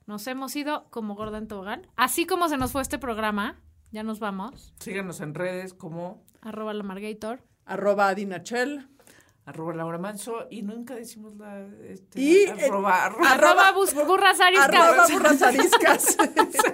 nos 0.07 0.27
hemos 0.27 0.57
ido 0.57 0.87
como 0.91 1.15
gorda 1.15 1.37
en 1.37 1.47
tobogán. 1.47 1.87
Así 1.95 2.27
como 2.27 2.49
se 2.49 2.57
nos 2.57 2.73
fue 2.73 2.81
este 2.81 2.99
programa, 2.99 3.61
ya 3.91 4.03
nos 4.03 4.21
vamos. 4.21 4.75
Síganos 4.81 5.21
en 5.21 5.35
redes 5.35 5.75
como 5.75 6.25
Arroba 6.43 6.73
la 6.75 6.83
Margator. 6.83 7.43
Arroba 7.67 8.09
Adinachel. 8.09 8.89
arroba 9.45 9.73
Laura 9.75 9.97
Manso 9.99 10.47
y 10.51 10.61
nunca 10.63 10.95
decimos 10.95 11.35
la... 11.37 11.67
Este, 11.89 12.21
Y, 12.21 12.47
arroba, 12.47 13.07
arroba, 13.07 13.31
Arroba 13.33 13.73
bus- 13.73 13.95
burras 13.95 14.39
ariscas. 14.41 14.69
Arroba 14.69 15.07
burras 15.11 15.43
ariscas. 15.43 16.17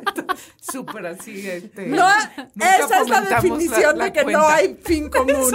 súper 0.61 1.07
así. 1.07 1.49
Este, 1.49 1.87
No, 1.87 2.07
esa 2.09 3.01
es 3.01 3.09
la 3.09 3.21
definición 3.21 3.99
la 3.99 4.05
de 4.07 4.13
que 4.13 4.25
no 4.25 4.45
hay 4.47 4.75
fin 4.83 5.09
común. 5.09 5.53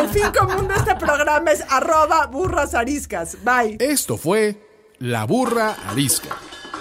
El 0.00 0.08
fin 0.08 0.30
común 0.38 0.66
de 0.68 0.74
este 0.74 0.94
programa 0.96 1.50
es 1.52 1.62
arroba 1.70 2.26
burras 2.26 2.74
ariscas. 2.74 3.36
Bye. 3.44 3.76
Esto 3.80 4.16
fue 4.16 4.56
La 4.98 5.24
Burra 5.26 5.76
Arisca. 5.88 6.36